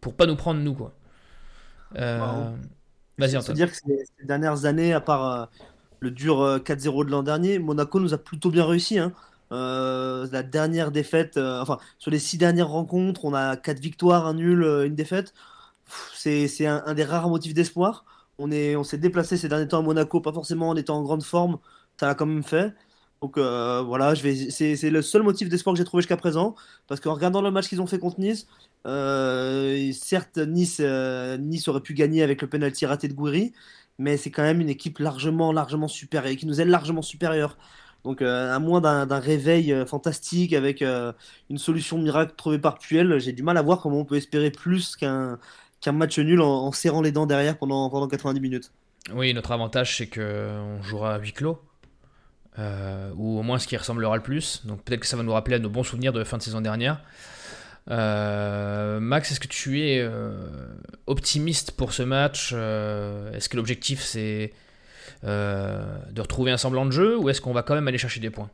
[0.00, 0.94] pour pas nous prendre nous quoi?
[1.96, 2.50] Euh,
[3.18, 3.56] Vas-y Antoine.
[3.56, 5.46] dire que ces, dernières années, à part euh,
[6.00, 8.98] le dur 4-0 de l'an dernier, Monaco nous a plutôt bien réussi.
[8.98, 9.12] Hein.
[9.52, 14.26] Euh, la dernière défaite, euh, enfin, sur les six dernières rencontres, on a quatre victoires,
[14.26, 15.34] un nul, euh, une défaite.
[16.14, 18.04] C'est un, des rares motifs d'espoir.
[18.38, 21.58] On s'est déplacé ces derniers temps à Monaco, pas forcément en étant en grande forme,
[22.00, 22.74] ça l'a quand même fait.
[23.20, 26.54] Donc voilà, c'est le seul motif d'espoir que j'ai trouvé jusqu'à présent.
[26.88, 28.46] Parce qu'en regardant le match qu'ils ont fait contre Nice,
[29.96, 33.52] certes, Nice, nice aurait pu gagner avec le penalty raté de Gouiri,
[33.98, 37.58] mais c'est quand même une équipe largement, largement supérieure, qui nous est largement supérieure.
[38.04, 41.12] Donc, euh, à moins d'un réveil euh, fantastique avec euh,
[41.50, 44.50] une solution miracle trouvée par Puel, j'ai du mal à voir comment on peut espérer
[44.50, 45.38] plus qu'un
[45.86, 48.72] match nul en, serrant les dents derrière pendant, pendant 90 minutes.
[49.14, 51.60] Oui, notre avantage, c'est qu'on jouera à huis clos.
[52.58, 54.66] ou au moins ce qui ressemblera le plus.
[54.66, 56.60] Donc peut-être que ça va nous rappeler à nos bons souvenirs de fin de saison
[56.60, 57.00] dernière.
[57.86, 60.08] Max, est-ce que tu es
[61.06, 62.52] optimiste pour ce match?
[62.52, 64.52] Est-ce que l'objectif c'est
[65.22, 68.30] de retrouver un semblant de jeu ou est-ce qu'on va quand même aller chercher des
[68.30, 68.50] points?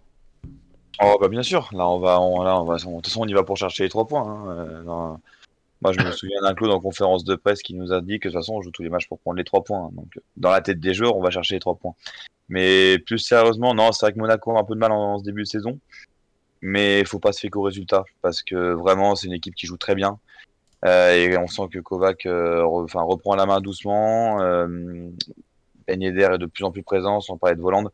[1.01, 3.33] Oh bah bien sûr, là on va, là on va, de toute façon on y
[3.33, 4.27] va pour chercher les trois points.
[4.27, 4.67] Hein.
[4.89, 5.17] Euh,
[5.81, 8.29] Moi, je me souviens d'un Claude en conférence de presse qui nous a dit que
[8.29, 9.91] de toute façon, on joue tous les matchs pour prendre les trois points.
[9.93, 11.95] Donc, dans la tête des joueurs, on va chercher les trois points.
[12.49, 15.25] Mais plus sérieusement, non, c'est vrai que Monaco a un peu de mal en, ce
[15.25, 15.79] début de saison.
[16.63, 19.67] Mais il faut pas se fier qu'au résultat parce que vraiment, c'est une équipe qui
[19.67, 20.19] joue très bien.
[20.85, 24.41] Euh, et on sent que Kovac euh, reprend la main doucement.
[24.41, 24.67] Euh,
[25.89, 27.91] ben est de plus en plus présent, sans parler de Voland.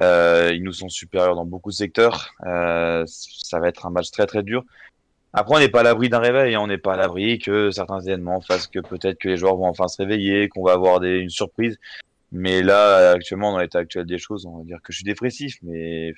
[0.00, 2.34] Euh, ils nous sont supérieurs dans beaucoup de secteurs.
[2.44, 4.64] Euh, ça va être un match très très dur.
[5.32, 6.60] Après, on n'est pas à l'abri d'un réveil, hein.
[6.62, 9.66] on n'est pas à l'abri que certains événements fassent que peut-être que les joueurs vont
[9.66, 11.78] enfin se réveiller, qu'on va avoir une surprise.
[12.32, 15.58] Mais là, actuellement, dans l'état actuel des choses, on va dire que je suis dépressif,
[15.62, 16.14] mais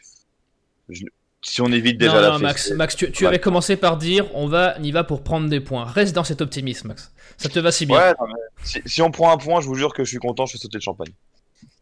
[1.41, 4.75] si on évite déjà la non, Max, Max, tu, avais commencé par dire on va,
[4.79, 5.85] on y va pour prendre des points.
[5.85, 7.13] Reste dans cet optimisme, Max.
[7.37, 7.97] Ça te va si bien.
[7.97, 8.15] Ouais,
[8.65, 10.59] si, si, on prend un point, je vous jure que je suis content, je fais
[10.59, 11.13] sauter de champagne.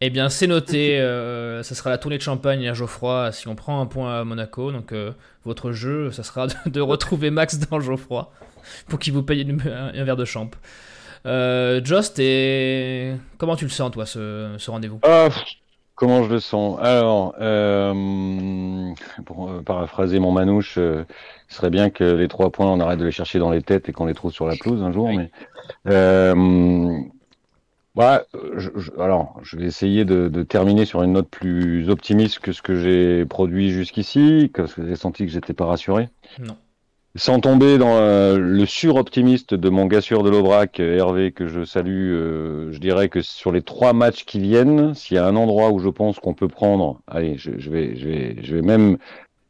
[0.00, 1.00] Eh bien, c'est noté.
[1.00, 4.24] Euh, ça sera la tournée de champagne à Geoffroy si on prend un point à
[4.24, 4.72] Monaco.
[4.72, 5.12] Donc, euh,
[5.44, 8.30] votre jeu, ça sera de, retrouver Max dans Geoffroy
[8.88, 10.50] pour qu'il vous paye un, verre de champ.
[11.24, 13.14] Euh, Jost, et...
[13.38, 15.00] comment tu le sens, toi, ce, rendez-vous?
[15.02, 15.28] Ah,
[15.97, 16.78] Comment je le sens?
[16.80, 18.92] Alors, euh,
[19.24, 21.05] pour paraphraser mon manouche, ce
[21.49, 23.92] serait bien que les trois points, on arrête de les chercher dans les têtes et
[23.92, 25.09] qu'on les trouve sur la pelouse un jour.
[25.09, 25.30] Mais
[27.97, 28.26] bah,
[28.57, 28.68] je,
[29.01, 33.24] alors, je vais essayer de, terminer sur une note plus optimiste que ce que j'ai
[33.24, 36.11] produit jusqu'ici, parce que j'ai senti que j'étais pas rassuré.
[36.38, 36.57] Non.
[37.16, 41.64] Sans tomber dans euh, le suroptimiste de mon gars sûr de l'Aubrac, Hervé, que je
[41.64, 45.34] salue, euh, je dirais que sur les trois matchs qui viennent, s'il y a un
[45.34, 48.98] endroit où je pense qu'on peut prendre, allez, je, vais, je, vais, je vais même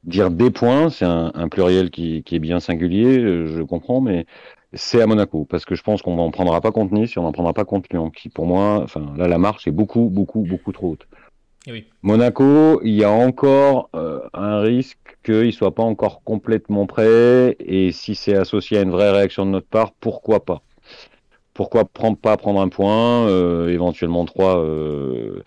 [0.05, 4.27] dire des points, c'est un, pluriel qui, est bien singulier, euh, je comprends, mais
[4.73, 7.33] c'est à Monaco, parce que je pense qu'on n'en prendra pas contre Nice on n'en
[7.33, 10.73] prendra pas contre Lyon, qui pour moi, enfin là la marche est beaucoup, beaucoup, beaucoup
[10.73, 11.09] trop haute.
[11.69, 16.87] Eh Monaco, il y a encore euh, un risque qu'il ne soit pas encore complètement
[16.87, 20.63] prêt, et si c'est associé à une vraie réaction de notre part, pourquoi pas?
[21.55, 25.43] Pourquoi prendre, pas prendre un point, euh, éventuellement trois euh,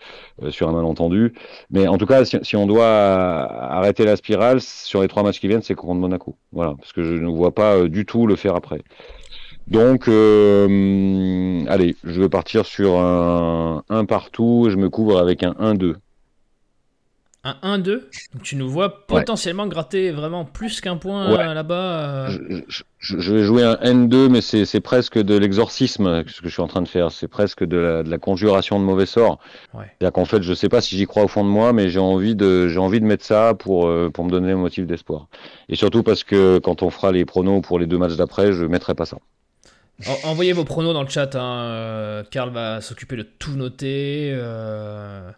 [0.50, 1.32] sur un malentendu?
[1.70, 5.48] Mais en tout cas, si, on doit arrêter la spirale sur les trois matchs qui
[5.48, 6.36] viennent, c'est contre Monaco.
[6.52, 8.82] Voilà, parce que je ne vois pas du tout le faire après.
[9.68, 14.66] Donc, allez, je vais partir sur un 1 partout.
[14.68, 15.94] Je me couvre avec un 1-2.
[17.42, 18.02] Un 1-2
[18.34, 22.28] Donc tu nous vois potentiellement gratter vraiment plus qu'un point là-bas.
[22.28, 22.60] Euh.
[22.98, 26.66] Je, vais jouer un N2, mais c'est presque de l'exorcisme ce que je suis en
[26.66, 27.10] train de faire.
[27.10, 29.38] C'est presque de la, conjuration de mauvais sorts.
[29.72, 31.98] C'est-à-dire qu'en fait, je sais pas si j'y crois au fond de moi, mais j'ai
[31.98, 35.28] envie de envie de mettre ça pour euh, pour me donner un motif d'espoir.
[35.70, 38.66] Et surtout parce que quand on fera les pronos pour les deux matchs d'après, je
[38.66, 39.16] mettrai pas ça.
[40.24, 41.34] Envoyez vos pronos dans le chat.
[41.36, 41.64] Hein.
[41.64, 44.30] Euh, Karl va s'occuper de tout noter.
[44.32, 45.30] Euh,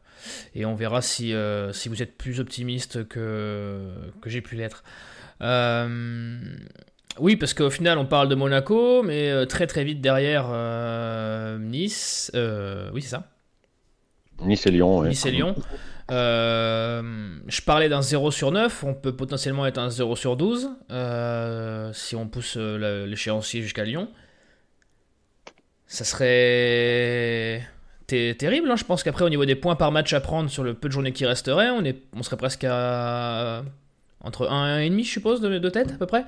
[0.55, 3.91] et on verra si, euh, si vous êtes plus optimiste que,
[4.21, 4.85] que j'ai pu l'être.
[7.19, 10.49] oui, parce qu'au final, on parle de Monaco, mais très très vite derrière
[11.59, 12.31] Nice.
[12.35, 13.29] oui, c'est ça.
[14.43, 15.05] Nice et Lyon.
[15.05, 15.57] Nice et Lyon.
[16.09, 20.71] je parlais d'un 0 sur 9, on peut potentiellement être un 0 sur 12
[21.93, 24.09] si on pousse l'échéancier jusqu'à Lyon
[25.93, 27.69] ça serait
[28.07, 28.71] terrible.
[28.71, 28.77] Hein.
[28.77, 30.93] Je pense qu'après, au niveau des points par match à prendre sur le peu de
[30.93, 32.03] journées qui resteraient, on, est...
[32.17, 33.63] on serait presque à
[34.23, 36.25] entre 1 et 1,5, je suppose, de, tête à peu près.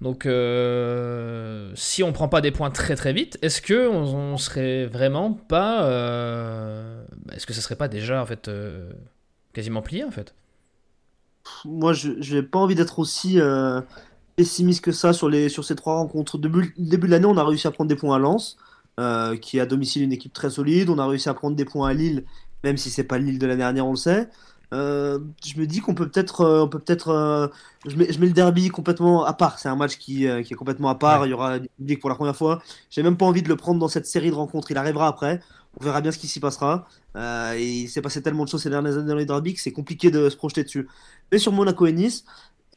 [0.00, 4.86] Donc, euh, si on prend pas des points très très vite, est-ce que on, serait
[4.86, 8.90] vraiment pas, euh, est-ce que ça serait pas déjà en fait euh,
[9.52, 10.34] quasiment plié en fait?
[11.64, 13.38] Moi, je n'ai pas envie d'être aussi
[14.36, 16.38] pessimiste que ça sur les sur ces trois rencontres.
[16.38, 18.56] Début, début de l'année, on a réussi à prendre des points à Lens.
[19.00, 20.90] Euh, qui est à domicile une équipe très solide.
[20.90, 22.24] On a réussi à prendre des points à Lille,
[22.64, 24.28] même si c'est pas Lille de la dernière, on le sait.
[24.74, 27.50] Euh, je me dis qu'on peut peut-être, euh, on peut peut-être,
[27.86, 29.58] je, mets, je, mets, le derby complètement à part.
[29.58, 31.26] C'est un match qui, qui, est complètement à part.
[31.26, 32.62] Il y aura du public pour la première fois.
[32.90, 34.70] J'ai même pas envie de le prendre dans cette série de rencontres.
[34.70, 35.40] Il arrivera après.
[35.80, 36.86] On verra bien ce qui s'y passera.
[37.56, 40.10] il s'est passé tellement de choses ces dernières années dans les derby que c'est compliqué
[40.10, 40.88] de se projeter dessus.
[41.32, 42.24] Mais sur Monaco et Nice,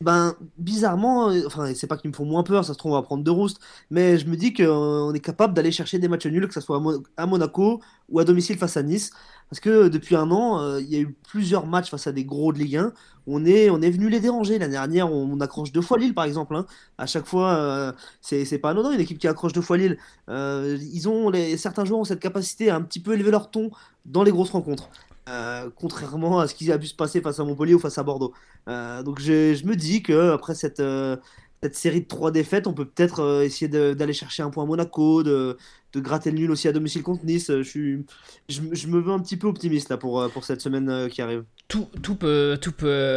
[0.02, 2.96] ben bizarrement, euh, enfin c'est pas qu'ils me font moins peur, ça se trouve on
[2.96, 3.60] va prendre deux roustes,
[3.92, 6.82] mais je me dis qu'on est capable d'aller chercher des matchs nuls, que ce soit
[7.18, 7.80] à, Monaco
[8.10, 9.12] ou à domicile face à Nice,
[9.50, 12.26] parce que depuis un an, euh, il y a eu plusieurs matchs face à des
[12.26, 12.94] gros de Ligue 1,
[13.28, 14.60] on est, venu les déranger.
[14.60, 16.66] L'année dernière, on, accroche deux fois Lille par exemple, hein.
[16.98, 17.92] à chaque fois, euh,
[18.22, 19.98] c'est pas anodin une équipe qui accroche deux fois Lille.
[20.28, 23.70] ils ont les, certains joueurs ont cette capacité à un petit peu élever leur ton
[24.06, 24.90] dans les grosses rencontres.
[25.30, 28.04] Euh, contrairement à ce qui a pu se passer face à Montpellier ou face à
[28.04, 28.34] Bordeaux.
[28.68, 31.16] Euh, donc je, me dis que après cette, euh,
[31.62, 35.24] cette série de trois défaites, on peut peut-être essayer d'aller chercher un point à Monaco,
[35.24, 35.58] de,
[35.96, 37.50] gratter le nul aussi à domicile contre Nice.
[37.62, 41.46] Je, me veux un petit peu optimiste là pour, cette semaine qui arrive.
[41.70, 42.58] Tout peut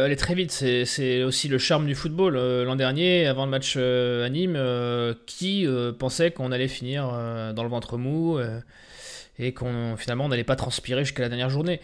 [0.05, 0.51] aller très vite.
[0.51, 2.35] C'est aussi le charme du football.
[2.37, 4.57] L'an dernier, avant le match à Nîmes,
[5.25, 5.67] qui
[5.99, 7.07] pensait qu'on allait finir
[7.53, 8.39] dans le ventre mou
[9.39, 11.79] et qu'on finalement n'allait pas transpirer jusqu'à la dernière journée.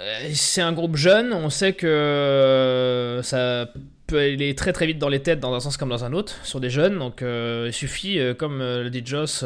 [0.00, 3.68] Euh, c'est un groupe jeune, on sait que euh, ça
[4.06, 6.44] peut aller très très vite dans les têtes dans un sens comme dans un autre
[6.44, 9.44] sur des jeunes, donc euh, il suffit, comme le dit Joss,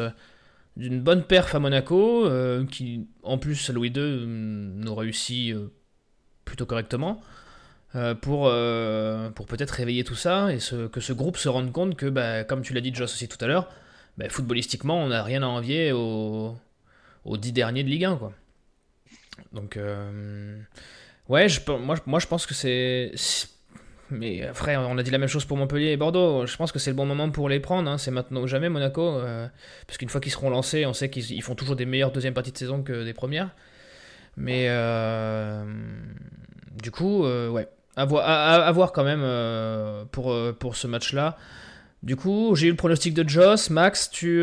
[0.76, 2.28] d'une bonne perf à Monaco,
[2.70, 5.54] qui en plus Louis II nous réussit
[6.44, 7.20] plutôt correctement.
[8.20, 8.52] pour,
[9.34, 10.58] pour peut-être réveiller tout ça et
[10.92, 13.42] que ce groupe se rende compte que, bah, comme tu l'as dit Joss aussi tout
[13.42, 13.68] à l'heure,
[14.18, 16.56] bah, footballistiquement, on n'a rien à envier aux,
[17.24, 18.16] aux 10 derniers de Ligue 1.
[18.16, 18.32] Quoi.
[19.52, 20.58] Donc, euh,
[21.28, 21.46] ouais,
[21.80, 23.12] moi, moi je pense que c'est.
[24.10, 26.44] Mais frère, on a dit la même chose pour Montpellier et Bordeaux.
[26.44, 27.90] Je pense que c'est le bon moment pour les prendre.
[27.90, 27.96] Hein.
[27.96, 29.02] C'est maintenant ou jamais Monaco.
[29.02, 29.48] Euh,
[29.86, 32.52] parce qu'une fois qu'ils seront lancés, on sait qu'ils font toujours des meilleures deuxièmes parties
[32.52, 33.50] de saison que des premières.
[34.36, 35.64] Mais euh,
[36.82, 37.68] du coup, ouais.
[37.94, 41.36] À, voir, quand même pour, pour ce match-là.
[42.02, 43.70] Du coup, j'ai eu le pronostic de Joss.
[43.70, 44.42] Max, tu,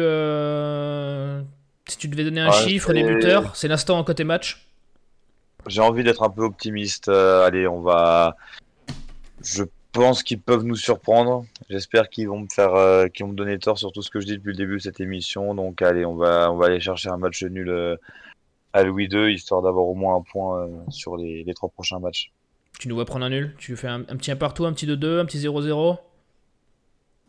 [1.90, 4.68] si tu devais donner un chiffre, des buteurs, c'est l'instant en côté match
[5.68, 7.10] J'ai envie d'être un peu optimiste.
[7.10, 8.38] Euh, allez, on va.
[9.44, 11.46] Je pense qu'ils peuvent nous surprendre.
[11.70, 14.20] J'espère qu'ils vont me faire, euh, qu'ils vont me donner tort sur tout ce que
[14.20, 15.56] je dis depuis le début de cette émission.
[15.56, 17.96] Donc, allez, on va, on va aller chercher un match nul euh,
[18.74, 22.32] à Louis II, histoire d'avoir au moins un point sur les, trois prochains matchs.
[22.80, 23.56] Tu nous vois prendre un nul?
[23.58, 25.98] Tu fais un, petit 1 partout, un petit 2-2, un petit 0-0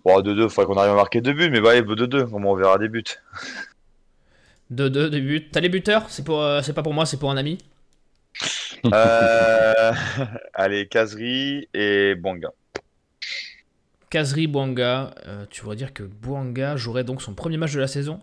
[0.04, 2.78] Bon, 2-2, il faudrait qu'on arrive à marquer deux buts, mais bah, 2-2, on verra
[2.78, 3.04] des buts.
[4.72, 5.48] 2-2 de buts.
[5.50, 7.58] T'as les buteurs C'est pour, euh, c'est pas pour moi, c'est pour un ami.
[8.86, 9.92] Euh,
[10.54, 12.50] allez, Kazri et Bouanga.
[14.08, 15.14] Kazri, Bouanga.
[15.26, 18.20] Euh, tu voudrais dire que Bouanga jouerait donc son premier match de la saison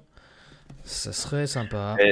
[0.84, 1.96] Ça serait sympa.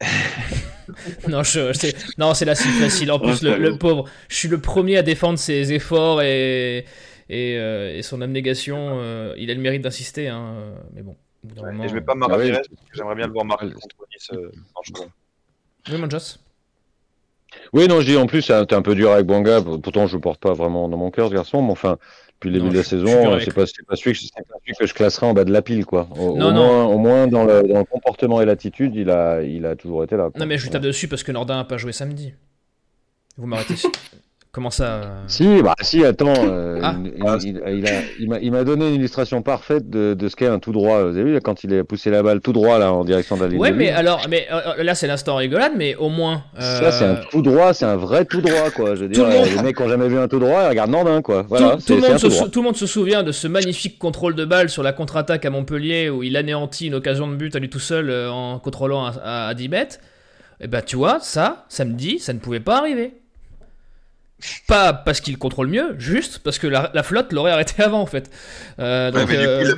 [1.28, 1.72] non, je,
[2.18, 3.12] non, c'est là, c'est facile.
[3.12, 6.84] En plus, le, pauvre, je suis le premier à défendre ses efforts et,
[7.30, 9.00] et, son abnégation.
[9.36, 13.14] il a le mérite d'insister, hein, mais bon je vais pas marquer parce que j'aimerais
[13.14, 14.50] bien le voir marquer contre Nice euh,
[15.90, 16.38] Oui, mon Joss
[17.72, 19.62] Oui, non, je dis en plus, t'es un peu dur avec Bouanga.
[19.62, 21.62] Pourtant, je le porte pas vraiment dans mon cœur, ce garçon.
[21.62, 21.98] Mais enfin,
[22.34, 25.34] depuis le début de la saison, c'est pas, pas, celui que, que je classerai en
[25.34, 26.08] bas de la pile, quoi.
[26.16, 29.64] Au, non, Moins, au moins, dans le, dans le, comportement et l'attitude, il a, il
[29.64, 30.30] a toujours été là.
[30.36, 32.34] Non, mais je lui tape dessus parce que Nordin a pas joué samedi.
[33.36, 33.74] Vous m'arrêtez.
[34.52, 36.34] Comment ça euh Si, bah si, attends.
[36.36, 36.96] Euh, ah.
[37.40, 41.04] il, m'a donné une illustration parfaite de, ce qu'est un tout droit.
[41.04, 43.42] Vous avez vu quand il a poussé la balle tout droit là en direction de
[43.42, 43.60] la ligne.
[43.60, 46.42] Ouais, mais alors, mais euh, là c'est l'instant rigolade, mais au moins.
[46.58, 48.96] Ça c'est un tout droit, c'est un vrai tout droit quoi.
[48.96, 51.22] Je veux dire, les mecs qui n'ont jamais vu un tout droit, ils regardent Nordin
[51.22, 51.44] quoi.
[51.48, 54.44] Voilà, tout, le monde se, tout, le monde se, souvient de ce magnifique contrôle de
[54.44, 57.70] balle sur la contre-attaque à Montpellier où il anéantit une occasion de but à lui
[57.70, 59.98] tout seul en contrôlant à, à 10 mètres.
[60.58, 63.14] Et eh ben tu vois, ça, samedi, ça ne pouvait pas arriver.
[64.66, 68.30] Pas parce qu'il contrôle mieux, juste parce que la, flotte l'aurait arrêté avant en fait.
[68.78, 69.74] Euh, donc, et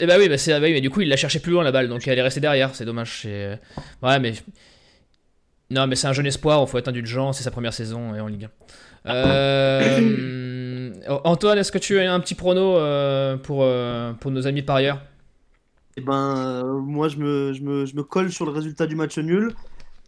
[0.00, 1.72] eh bah oui, bah, bah oui, mais du coup il l'a cherché plus loin la
[1.72, 2.74] balle, donc elle est restée derrière.
[2.74, 3.20] C'est dommage.
[3.22, 3.58] C'est
[4.02, 4.34] ouais, mais
[5.70, 6.60] non, mais c'est un jeune espoir.
[6.62, 7.32] Il faut être indulgent.
[7.32, 8.48] C'est sa première saison et en Ligue
[9.04, 9.10] 1.
[9.12, 10.92] Euh,
[11.24, 13.66] Antoine, est-ce que tu as un petit prono euh, pour
[14.20, 15.00] pour nos amis par ailleurs?
[15.98, 19.16] Eh ben, moi je me, je me, je me colle sur le résultat du match
[19.16, 19.54] nul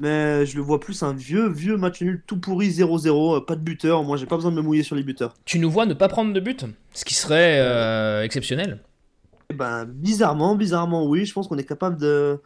[0.01, 3.57] mais je le vois plus un vieux, vieux match nul tout pourri 0-0, euh, pas
[3.57, 4.05] de buteur.
[4.05, 5.35] Moi, j'ai pas besoin de me mouiller sur les buteurs.
[5.45, 8.81] Tu nous vois ne pas prendre de but Ce qui serait euh, exceptionnel.
[9.51, 11.25] Eh ben, bizarrement, bizarrement, oui.
[11.25, 12.41] Je pense qu'on est capable de.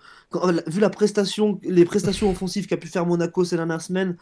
[0.66, 4.16] Vu la prestation, les prestations offensives qu'a pu faire Monaco ces dernières semaines,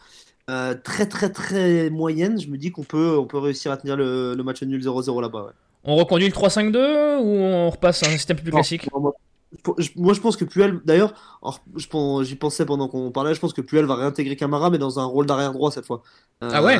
[0.49, 3.95] euh, très, très, très moyennes, je me dis qu'on peut, on peut réussir à tenir
[3.95, 5.53] le, match nul 0-0 là-bas.
[5.83, 8.89] On reconduit le 3-5-2 ou on repasse à un système plus classique?
[8.91, 9.13] moi,
[9.77, 11.13] je pense que Puel, d'ailleurs,
[12.23, 15.05] j'y pensais pendant qu'on parlait, je pense que Puel va réintégrer Camara, mais dans un
[15.05, 16.01] rôle d'arrière droit cette fois.
[16.43, 16.79] Euh, ah ouais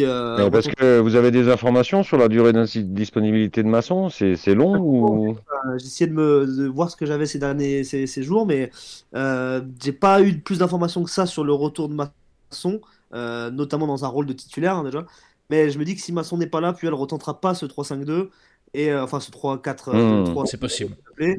[0.00, 4.54] euh, Parce que vous avez des informations sur la durée de disponibilité de Masson C'est
[4.54, 5.36] long ou
[5.76, 8.70] J'essayais de, me, voir ce que j'avais ces derniers ces, jours, mais
[9.14, 12.80] euh, j'ai pas eu plus d'informations que ça sur le retour de Masson,
[13.12, 15.04] notamment dans un rôle de titulaire hein, déjà.
[15.50, 18.28] Mais je me dis que si Masson n'est pas là, Puel retentera pas ce 3-5-2
[18.72, 20.32] et enfin ce 3-4.
[20.32, 20.46] Hmm.
[20.46, 20.96] C'est possible.
[21.20, 21.34] Euh,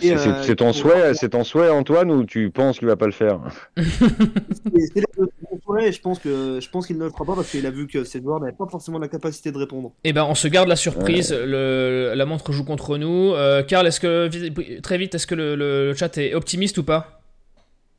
[0.00, 3.40] c'est ton souhait, c'est ton souhait, Antoine, ou tu penses qu'il va pas le faire
[3.76, 5.04] C'est
[5.50, 7.70] mon souhait, je pense que je pense qu'il ne le fera pas parce qu'il a
[7.70, 9.92] vu que ses joueurs n'avaient pas forcément la capacité de répondre.
[10.04, 11.32] Eh ben, on se garde la surprise.
[11.32, 13.32] Le, la montre joue contre nous.
[13.34, 17.20] Euh, Karl, est-ce que très vite, est-ce que le, chat est optimiste ou pas?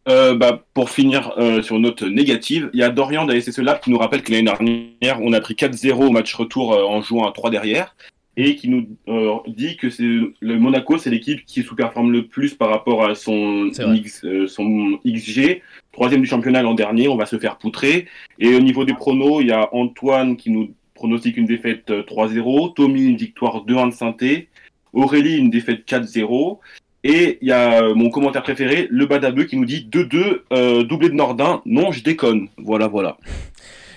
[0.10, 3.39] Euh, bah, pour finir euh, sur une note négative, il y a Dorian de la
[3.39, 6.74] SSE Lab qui nous rappelle que l'année dernière, on a pris 4-0 au match retour
[6.74, 7.95] euh, en jouant à 3 derrière
[8.38, 12.53] et qui nous euh, dit que c'est le Monaco, c'est l'équipe qui sous-performe le plus
[12.53, 15.61] par rapport à son, X, euh, son XG.
[15.91, 18.07] Troisième du championnat l'an dernier, on va se faire poutrer.
[18.39, 22.73] Et au niveau des pronos, il y a Antoine qui nous pronostique une défaite 3-0,
[22.75, 24.47] Tommy une victoire 2-1 de synthé,
[24.93, 26.59] Aurélie une défaite 4-0.
[27.03, 31.09] Et il y a mon commentaire préféré, le Badabeu, qui nous dit 2-2, euh, doublé
[31.09, 31.61] de Nordin.
[31.65, 32.49] Non, je déconne.
[32.57, 33.17] Voilà, voilà.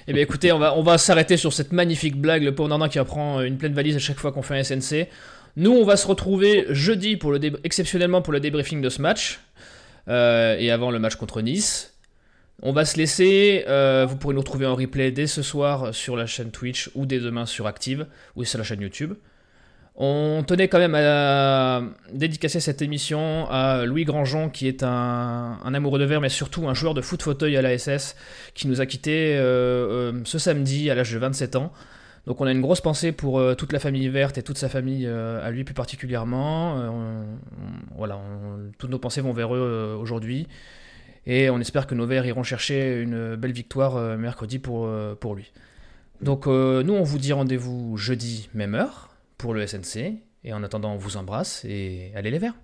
[0.06, 2.98] Eh bien écoutez, on va, on s'arrêter sur cette magnifique blague, le pauvre Nordin qui
[2.98, 5.08] apprend une pleine valise à chaque fois qu'on fait un SNC.
[5.56, 9.40] Nous, on va se retrouver jeudi, pour le exceptionnellement pour le débriefing de ce match,
[10.08, 11.94] euh, et avant le match contre Nice.
[12.62, 16.16] On va se laisser, euh, vous pourrez nous retrouver en replay dès ce soir sur
[16.16, 19.14] la chaîne Twitch ou dès demain sur Active ou sur la chaîne YouTube.
[19.96, 21.82] On tenait quand même à
[22.12, 26.74] dédicacer cette émission à Louis Grandjean, qui est un, amoureux de verre, mais surtout un
[26.74, 28.16] joueur de foot fauteuil à l'ASS,
[28.54, 31.72] qui nous a quittés euh, euh, ce samedi à l'âge de 27 ans.
[32.26, 34.68] Donc on a une grosse pensée pour euh, toute la famille verte et toute sa
[34.68, 36.90] famille à lui plus particulièrement.
[37.96, 38.18] voilà,
[38.78, 40.48] toutes nos pensées vont vers eux aujourd'hui.
[41.26, 44.90] Et on espère que nos verts iront chercher une belle victoire mercredi pour,
[45.20, 45.52] pour lui.
[46.20, 50.14] Donc nous on vous dit rendez-vous jeudi, même heure pour le SNC.
[50.44, 52.54] Et en attendant, on vous embrasse et allez les verts.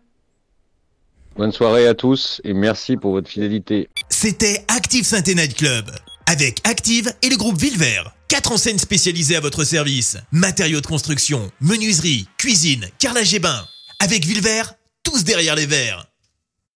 [1.37, 3.89] Bonne soirée à tous et merci pour votre fidélité.
[4.09, 5.91] C'était Active saint Night Club
[6.31, 8.15] avec Active et le groupe Villevert.
[8.29, 10.17] Quatre enseignes spécialisées à votre service.
[10.31, 13.67] Matériaux de construction, menuiserie, cuisine, carrelage et bain.
[13.99, 16.10] Avec Villevert, tous derrière les verres.